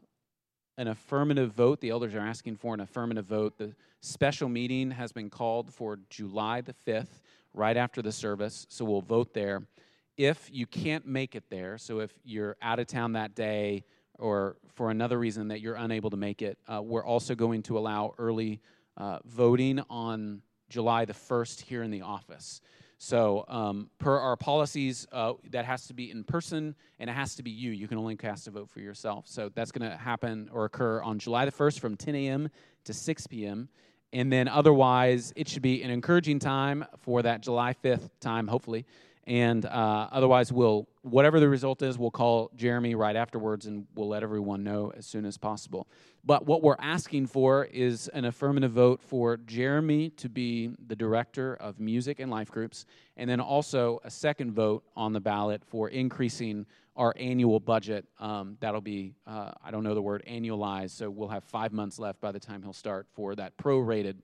an 0.77 0.87
affirmative 0.87 1.51
vote. 1.51 1.81
The 1.81 1.89
elders 1.89 2.15
are 2.15 2.19
asking 2.19 2.55
for 2.55 2.73
an 2.73 2.79
affirmative 2.79 3.25
vote. 3.25 3.57
The 3.57 3.75
special 4.01 4.47
meeting 4.47 4.91
has 4.91 5.11
been 5.11 5.29
called 5.29 5.73
for 5.73 5.99
July 6.09 6.61
the 6.61 6.73
5th, 6.87 7.21
right 7.53 7.75
after 7.75 8.01
the 8.01 8.11
service, 8.11 8.65
so 8.69 8.85
we'll 8.85 9.01
vote 9.01 9.33
there. 9.33 9.67
If 10.17 10.49
you 10.51 10.65
can't 10.65 11.05
make 11.05 11.35
it 11.35 11.43
there, 11.49 11.77
so 11.77 11.99
if 11.99 12.11
you're 12.23 12.55
out 12.61 12.79
of 12.79 12.87
town 12.87 13.13
that 13.13 13.35
day 13.35 13.83
or 14.17 14.55
for 14.73 14.89
another 14.89 15.19
reason 15.19 15.49
that 15.49 15.59
you're 15.59 15.75
unable 15.75 16.09
to 16.11 16.17
make 16.17 16.41
it, 16.41 16.57
uh, 16.67 16.81
we're 16.81 17.05
also 17.05 17.35
going 17.35 17.63
to 17.63 17.77
allow 17.77 18.13
early 18.17 18.61
uh, 18.97 19.19
voting 19.25 19.81
on 19.89 20.41
July 20.69 21.05
the 21.05 21.13
1st 21.13 21.61
here 21.61 21.83
in 21.83 21.91
the 21.91 22.01
office. 22.01 22.61
So, 22.97 23.45
um, 23.49 23.89
per 23.99 24.17
our 24.17 24.37
policies, 24.37 25.05
uh, 25.11 25.33
that 25.51 25.65
has 25.65 25.87
to 25.87 25.93
be 25.93 26.11
in 26.11 26.23
person 26.23 26.75
and 26.97 27.09
it 27.09 27.13
has 27.13 27.35
to 27.35 27.43
be 27.43 27.51
you. 27.51 27.71
You 27.71 27.87
can 27.87 27.97
only 27.97 28.15
cast 28.15 28.47
a 28.47 28.51
vote 28.51 28.69
for 28.69 28.79
yourself. 28.79 29.25
So, 29.27 29.49
that's 29.53 29.71
going 29.71 29.89
to 29.89 29.97
happen 29.97 30.49
or 30.51 30.65
occur 30.65 31.01
on 31.01 31.19
July 31.19 31.45
the 31.45 31.51
1st 31.51 31.79
from 31.79 31.97
10 31.97 32.15
a.m. 32.15 32.49
to 32.85 32.93
6 32.93 33.27
p.m. 33.27 33.69
And 34.13 34.31
then, 34.31 34.47
otherwise, 34.47 35.33
it 35.35 35.49
should 35.49 35.61
be 35.61 35.83
an 35.83 35.91
encouraging 35.91 36.39
time 36.39 36.85
for 36.99 37.21
that 37.21 37.41
July 37.41 37.75
5th 37.83 38.09
time, 38.21 38.47
hopefully. 38.47 38.85
And 39.27 39.65
uh, 39.65 40.07
otherwise, 40.11 40.53
we'll, 40.53 40.87
whatever 41.01 41.39
the 41.39 41.49
result 41.49 41.81
is, 41.81 41.97
we'll 41.97 42.11
call 42.11 42.51
Jeremy 42.55 42.93
right 42.93 43.15
afterwards 43.15 43.65
and 43.65 43.87
we'll 43.95 44.07
let 44.07 44.21
everyone 44.21 44.63
know 44.63 44.93
as 44.95 45.07
soon 45.07 45.25
as 45.25 45.35
possible. 45.35 45.87
But 46.23 46.45
what 46.45 46.61
we're 46.61 46.75
asking 46.79 47.27
for 47.27 47.65
is 47.65 48.07
an 48.09 48.25
affirmative 48.25 48.71
vote 48.71 49.01
for 49.01 49.37
Jeremy 49.37 50.11
to 50.11 50.29
be 50.29 50.75
the 50.87 50.95
director 50.95 51.55
of 51.55 51.79
music 51.79 52.19
and 52.19 52.29
life 52.29 52.51
groups, 52.51 52.85
and 53.17 53.27
then 53.27 53.39
also 53.39 53.99
a 54.03 54.11
second 54.11 54.51
vote 54.51 54.83
on 54.95 55.11
the 55.11 55.19
ballot 55.19 55.63
for 55.65 55.89
increasing 55.89 56.65
our 56.95 57.13
annual 57.17 57.59
budget. 57.59 58.05
Um, 58.19 58.57
that'll 58.59 58.79
be, 58.79 59.15
uh, 59.25 59.51
I 59.63 59.71
don't 59.71 59.83
know 59.83 59.95
the 59.95 60.01
word 60.01 60.23
annualized, 60.29 60.91
so 60.91 61.09
we'll 61.09 61.29
have 61.29 61.43
five 61.43 61.73
months 61.73 61.97
left 61.97 62.21
by 62.21 62.31
the 62.31 62.39
time 62.39 62.61
he'll 62.61 62.73
start 62.73 63.07
for 63.13 63.35
that 63.35 63.57
prorated 63.57 64.17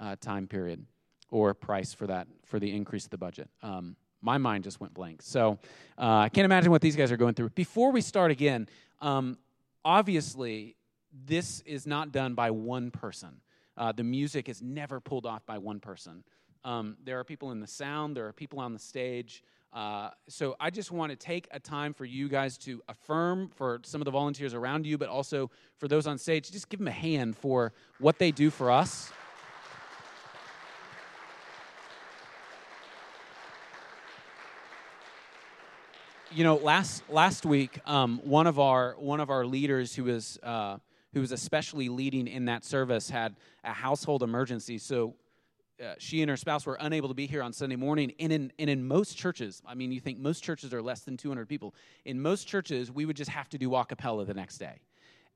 uh, 0.00 0.16
time 0.18 0.46
period 0.46 0.84
or 1.30 1.52
price 1.52 1.92
for 1.92 2.06
that, 2.06 2.26
for 2.44 2.58
the 2.58 2.74
increase 2.74 3.04
of 3.04 3.10
the 3.10 3.18
budget. 3.18 3.48
Um, 3.62 3.96
my 4.26 4.38
mind 4.38 4.64
just 4.64 4.80
went 4.80 4.92
blank. 4.92 5.22
So 5.22 5.58
uh, 5.96 6.26
I 6.26 6.28
can't 6.28 6.44
imagine 6.44 6.72
what 6.72 6.82
these 6.82 6.96
guys 6.96 7.12
are 7.12 7.16
going 7.16 7.34
through. 7.34 7.50
Before 7.50 7.92
we 7.92 8.00
start 8.00 8.32
again, 8.32 8.68
um, 9.00 9.38
obviously, 9.84 10.74
this 11.24 11.60
is 11.64 11.86
not 11.86 12.10
done 12.10 12.34
by 12.34 12.50
one 12.50 12.90
person. 12.90 13.40
Uh, 13.76 13.92
the 13.92 14.02
music 14.02 14.48
is 14.48 14.60
never 14.60 14.98
pulled 15.00 15.26
off 15.26 15.46
by 15.46 15.58
one 15.58 15.78
person. 15.78 16.24
Um, 16.64 16.96
there 17.04 17.20
are 17.20 17.24
people 17.24 17.52
in 17.52 17.60
the 17.60 17.68
sound, 17.68 18.16
there 18.16 18.26
are 18.26 18.32
people 18.32 18.58
on 18.58 18.72
the 18.72 18.80
stage. 18.80 19.44
Uh, 19.72 20.10
so 20.28 20.56
I 20.58 20.70
just 20.70 20.90
want 20.90 21.10
to 21.10 21.16
take 21.16 21.46
a 21.52 21.60
time 21.60 21.94
for 21.94 22.04
you 22.04 22.28
guys 22.28 22.58
to 22.58 22.82
affirm 22.88 23.50
for 23.54 23.80
some 23.84 24.00
of 24.00 24.06
the 24.06 24.10
volunteers 24.10 24.54
around 24.54 24.86
you, 24.86 24.98
but 24.98 25.08
also 25.08 25.50
for 25.78 25.86
those 25.86 26.08
on 26.08 26.18
stage, 26.18 26.50
just 26.50 26.68
give 26.68 26.80
them 26.80 26.88
a 26.88 26.98
hand 27.08 27.36
for 27.36 27.72
what 28.00 28.18
they 28.18 28.32
do 28.32 28.50
for 28.50 28.72
us. 28.72 29.12
You 36.36 36.44
know, 36.44 36.56
last 36.56 37.02
last 37.08 37.46
week, 37.46 37.80
um, 37.86 38.20
one 38.22 38.46
of 38.46 38.58
our 38.58 38.94
one 38.98 39.20
of 39.20 39.30
our 39.30 39.46
leaders 39.46 39.94
who 39.94 40.04
was 40.04 40.38
uh, 40.42 40.76
who 41.14 41.20
was 41.20 41.32
especially 41.32 41.88
leading 41.88 42.28
in 42.28 42.44
that 42.44 42.62
service 42.62 43.08
had 43.08 43.34
a 43.64 43.72
household 43.72 44.22
emergency. 44.22 44.76
So 44.76 45.14
uh, 45.82 45.94
she 45.96 46.20
and 46.20 46.28
her 46.28 46.36
spouse 46.36 46.66
were 46.66 46.76
unable 46.78 47.08
to 47.08 47.14
be 47.14 47.26
here 47.26 47.42
on 47.42 47.54
Sunday 47.54 47.76
morning. 47.76 48.12
And 48.20 48.30
in 48.30 48.52
and 48.58 48.68
in 48.68 48.86
most 48.86 49.16
churches, 49.16 49.62
I 49.66 49.74
mean, 49.74 49.92
you 49.92 50.00
think 50.00 50.18
most 50.18 50.44
churches 50.44 50.74
are 50.74 50.82
less 50.82 51.00
than 51.00 51.16
200 51.16 51.48
people. 51.48 51.74
In 52.04 52.20
most 52.20 52.46
churches, 52.46 52.92
we 52.92 53.06
would 53.06 53.16
just 53.16 53.30
have 53.30 53.48
to 53.48 53.58
do 53.58 53.74
a 53.74 53.86
cappella 53.86 54.26
the 54.26 54.34
next 54.34 54.58
day. 54.58 54.80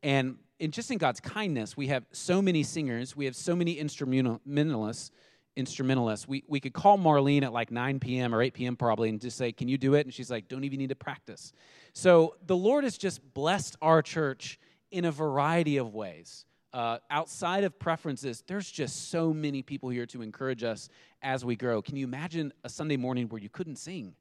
And 0.02 0.36
in 0.58 0.70
just 0.70 0.90
in 0.90 0.98
God's 0.98 1.20
kindness, 1.20 1.78
we 1.78 1.86
have 1.86 2.04
so 2.12 2.42
many 2.42 2.62
singers, 2.62 3.16
we 3.16 3.24
have 3.24 3.36
so 3.36 3.56
many 3.56 3.72
instrumentalists 3.72 5.12
instrumentalist. 5.56 6.28
We, 6.28 6.44
we 6.48 6.60
could 6.60 6.72
call 6.72 6.98
Marlene 6.98 7.42
at 7.42 7.52
like 7.52 7.70
9 7.70 8.00
p.m. 8.00 8.34
or 8.34 8.42
8 8.42 8.54
p.m. 8.54 8.76
probably 8.76 9.08
and 9.08 9.20
just 9.20 9.36
say, 9.36 9.52
Can 9.52 9.68
you 9.68 9.78
do 9.78 9.94
it? 9.94 10.06
And 10.06 10.14
she's 10.14 10.30
like, 10.30 10.48
Don't 10.48 10.64
even 10.64 10.78
need 10.78 10.88
to 10.90 10.94
practice. 10.94 11.52
So 11.92 12.36
the 12.46 12.56
Lord 12.56 12.84
has 12.84 12.96
just 12.96 13.34
blessed 13.34 13.76
our 13.82 14.02
church 14.02 14.58
in 14.90 15.04
a 15.04 15.12
variety 15.12 15.76
of 15.76 15.94
ways. 15.94 16.44
Uh, 16.72 16.98
outside 17.10 17.64
of 17.64 17.78
preferences, 17.78 18.44
there's 18.46 18.70
just 18.70 19.10
so 19.10 19.32
many 19.32 19.60
people 19.60 19.88
here 19.88 20.06
to 20.06 20.22
encourage 20.22 20.62
us 20.62 20.88
as 21.20 21.44
we 21.44 21.56
grow. 21.56 21.82
Can 21.82 21.96
you 21.96 22.04
imagine 22.04 22.52
a 22.62 22.68
Sunday 22.68 22.96
morning 22.96 23.28
where 23.28 23.40
you 23.40 23.48
couldn't 23.48 23.76
sing? 23.76 24.14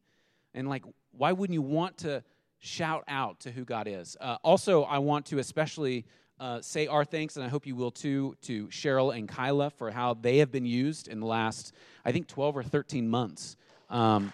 And 0.55 0.67
like, 0.67 0.83
why 1.11 1.31
wouldn't 1.31 1.53
you 1.53 1.61
want 1.61 1.97
to 1.99 2.23
shout 2.57 3.03
out 3.07 3.41
to 3.41 3.51
who 3.51 3.65
God 3.65 3.87
is? 3.87 4.17
Uh, 4.19 4.37
also, 4.43 4.83
I 4.83 4.97
want 4.97 5.27
to 5.27 5.37
especially 5.37 6.05
uh, 6.39 6.61
say 6.61 6.87
our 6.87 7.03
thanks, 7.03 7.35
and 7.35 7.45
I 7.45 7.49
hope 7.49 7.65
you 7.65 7.75
will 7.75 7.91
too, 7.91 8.35
to 8.43 8.67
Cheryl 8.67 9.15
and 9.15 9.27
Kyla 9.27 9.69
for 9.71 9.91
how 9.91 10.13
they 10.13 10.37
have 10.37 10.51
been 10.51 10.65
used 10.65 11.07
in 11.07 11.19
the 11.19 11.25
last, 11.25 11.73
I 12.05 12.11
think, 12.11 12.27
12 12.27 12.57
or 12.57 12.63
13 12.63 13.09
months. 13.09 13.57
Um, 13.89 14.31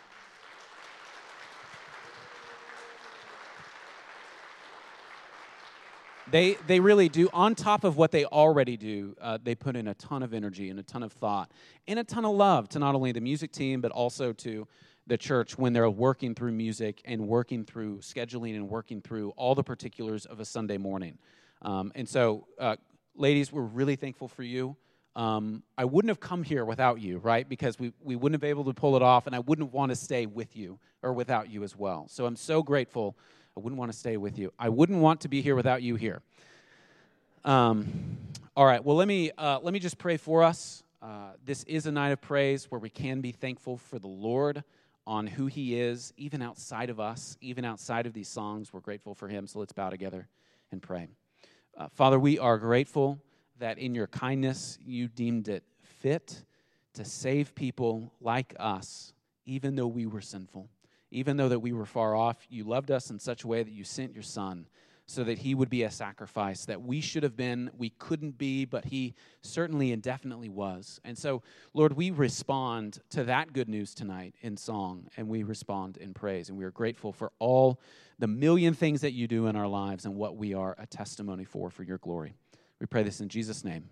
they, 6.29 6.57
they 6.67 6.79
really 6.79 7.09
do, 7.09 7.29
on 7.33 7.55
top 7.55 7.83
of 7.83 7.97
what 7.97 8.11
they 8.11 8.25
already 8.25 8.77
do, 8.77 9.15
uh, 9.19 9.37
they 9.41 9.55
put 9.55 9.75
in 9.75 9.87
a 9.87 9.93
ton 9.95 10.21
of 10.21 10.33
energy 10.33 10.69
and 10.69 10.79
a 10.79 10.83
ton 10.83 11.01
of 11.03 11.13
thought 11.13 11.51
and 11.87 11.97
a 11.97 12.03
ton 12.03 12.25
of 12.25 12.35
love 12.35 12.69
to 12.69 12.79
not 12.79 12.93
only 12.95 13.11
the 13.11 13.21
music 13.21 13.51
team, 13.51 13.81
but 13.81 13.91
also 13.91 14.33
to 14.33 14.67
the 15.07 15.17
church 15.17 15.57
when 15.57 15.73
they're 15.73 15.89
working 15.89 16.33
through 16.33 16.51
music 16.51 17.01
and 17.05 17.27
working 17.27 17.63
through 17.63 17.97
scheduling 17.99 18.55
and 18.55 18.67
working 18.67 19.01
through 19.01 19.29
all 19.31 19.55
the 19.55 19.63
particulars 19.63 20.25
of 20.25 20.39
a 20.39 20.45
Sunday 20.45 20.77
morning. 20.77 21.17
Um, 21.65 21.91
and 21.95 22.07
so, 22.07 22.47
uh, 22.59 22.75
ladies, 23.15 23.51
we're 23.51 23.61
really 23.61 23.95
thankful 23.97 24.27
for 24.27 24.43
you. 24.43 24.77
um, 25.15 25.63
I 25.77 25.85
wouldn't 25.85 26.09
have 26.09 26.19
come 26.19 26.43
here 26.43 26.65
without 26.65 26.99
you, 26.99 27.19
right? 27.19 27.47
Because 27.47 27.79
we, 27.79 27.93
we 28.03 28.15
wouldn't 28.15 28.33
have 28.35 28.41
been 28.41 28.49
able 28.49 28.65
to 28.65 28.73
pull 28.73 28.95
it 28.95 29.01
off, 29.01 29.27
and 29.27 29.35
I 29.35 29.39
wouldn't 29.39 29.73
want 29.73 29.89
to 29.89 29.95
stay 29.95 30.25
with 30.25 30.55
you 30.55 30.77
or 31.01 31.13
without 31.13 31.49
you 31.49 31.63
as 31.63 31.75
well. 31.75 32.07
So 32.09 32.25
I'm 32.25 32.35
so 32.35 32.61
grateful. 32.61 33.15
I 33.55 33.61
wouldn't 33.61 33.79
want 33.79 33.91
to 33.91 33.97
stay 33.97 34.17
with 34.17 34.37
you. 34.37 34.51
I 34.59 34.69
wouldn't 34.69 34.99
want 34.99 35.21
to 35.21 35.29
be 35.29 35.41
here 35.41 35.55
without 35.55 35.81
you 35.81 35.95
here. 35.95 36.21
Um, 37.45 38.17
all 38.57 38.65
right. 38.65 38.83
Well, 38.83 38.97
let 38.97 39.07
me 39.07 39.31
uh, 39.37 39.59
let 39.61 39.73
me 39.73 39.79
just 39.79 39.97
pray 39.97 40.17
for 40.17 40.43
us. 40.43 40.83
Uh, 41.01 41.33
this 41.45 41.63
is 41.63 41.85
a 41.85 41.91
night 41.91 42.09
of 42.09 42.19
praise 42.19 42.69
where 42.71 42.79
we 42.79 42.89
can 42.89 43.21
be 43.21 43.31
thankful 43.31 43.77
for 43.77 43.99
the 43.99 44.07
Lord 44.07 44.63
on 45.07 45.27
who 45.27 45.45
He 45.45 45.79
is, 45.79 46.13
even 46.17 46.41
outside 46.41 46.89
of 46.89 46.99
us, 46.99 47.37
even 47.39 47.63
outside 47.63 48.05
of 48.05 48.13
these 48.13 48.27
songs. 48.27 48.73
We're 48.73 48.79
grateful 48.81 49.13
for 49.13 49.27
Him. 49.27 49.47
So 49.47 49.59
let's 49.59 49.73
bow 49.73 49.89
together 49.91 50.27
and 50.71 50.81
pray. 50.81 51.07
Uh, 51.77 51.89
Father, 51.93 52.17
we 52.17 52.39
are 52.39 52.57
grateful 52.57 53.19
that 53.59 53.77
in 53.77 53.93
your 53.93 54.07
kindness 54.07 54.77
you 54.85 55.09
deemed 55.09 55.49
it 55.49 55.63
fit 55.81 56.45
to 56.93 57.03
save 57.03 57.53
people 57.53 58.13
like 58.21 58.55
us, 58.57 59.11
even 59.45 59.75
though 59.75 59.87
we 59.87 60.05
were 60.05 60.21
sinful, 60.21 60.69
even 61.11 61.35
though 61.35 61.49
that 61.49 61.59
we 61.59 61.73
were 61.73 61.85
far 61.85 62.15
off. 62.15 62.37
You 62.49 62.63
loved 62.63 62.91
us 62.91 63.09
in 63.09 63.19
such 63.19 63.43
a 63.43 63.47
way 63.47 63.61
that 63.61 63.73
you 63.73 63.83
sent 63.83 64.13
your 64.13 64.23
Son 64.23 64.67
so 65.05 65.25
that 65.25 65.37
he 65.37 65.53
would 65.53 65.69
be 65.69 65.83
a 65.83 65.91
sacrifice 65.91 66.63
that 66.65 66.81
we 66.81 67.01
should 67.01 67.23
have 67.23 67.35
been, 67.35 67.69
we 67.77 67.89
couldn't 67.89 68.37
be, 68.37 68.63
but 68.63 68.85
he 68.85 69.13
certainly 69.41 69.91
and 69.91 70.01
definitely 70.01 70.49
was. 70.49 71.01
And 71.03 71.17
so, 71.17 71.43
Lord, 71.73 71.93
we 71.93 72.09
respond 72.09 72.99
to 73.09 73.25
that 73.25 73.51
good 73.51 73.67
news 73.67 73.93
tonight 73.93 74.35
in 74.41 74.55
song, 74.55 75.07
and 75.17 75.27
we 75.27 75.43
respond 75.43 75.97
in 75.97 76.13
praise. 76.13 76.47
And 76.47 76.57
we 76.57 76.63
are 76.63 76.71
grateful 76.71 77.11
for 77.11 77.33
all 77.37 77.81
the 78.19 78.27
million 78.27 78.73
things 78.73 79.01
that 79.01 79.13
you 79.13 79.27
do 79.27 79.47
in 79.47 79.55
our 79.55 79.67
lives 79.67 80.05
and 80.05 80.15
what 80.15 80.37
we 80.37 80.53
are 80.53 80.75
a 80.79 80.87
testimony 80.87 81.43
for 81.43 81.69
for 81.69 81.83
your 81.83 81.97
glory. 81.97 82.35
We 82.79 82.85
pray 82.85 83.03
this 83.03 83.21
in 83.21 83.29
Jesus' 83.29 83.63
name. 83.63 83.89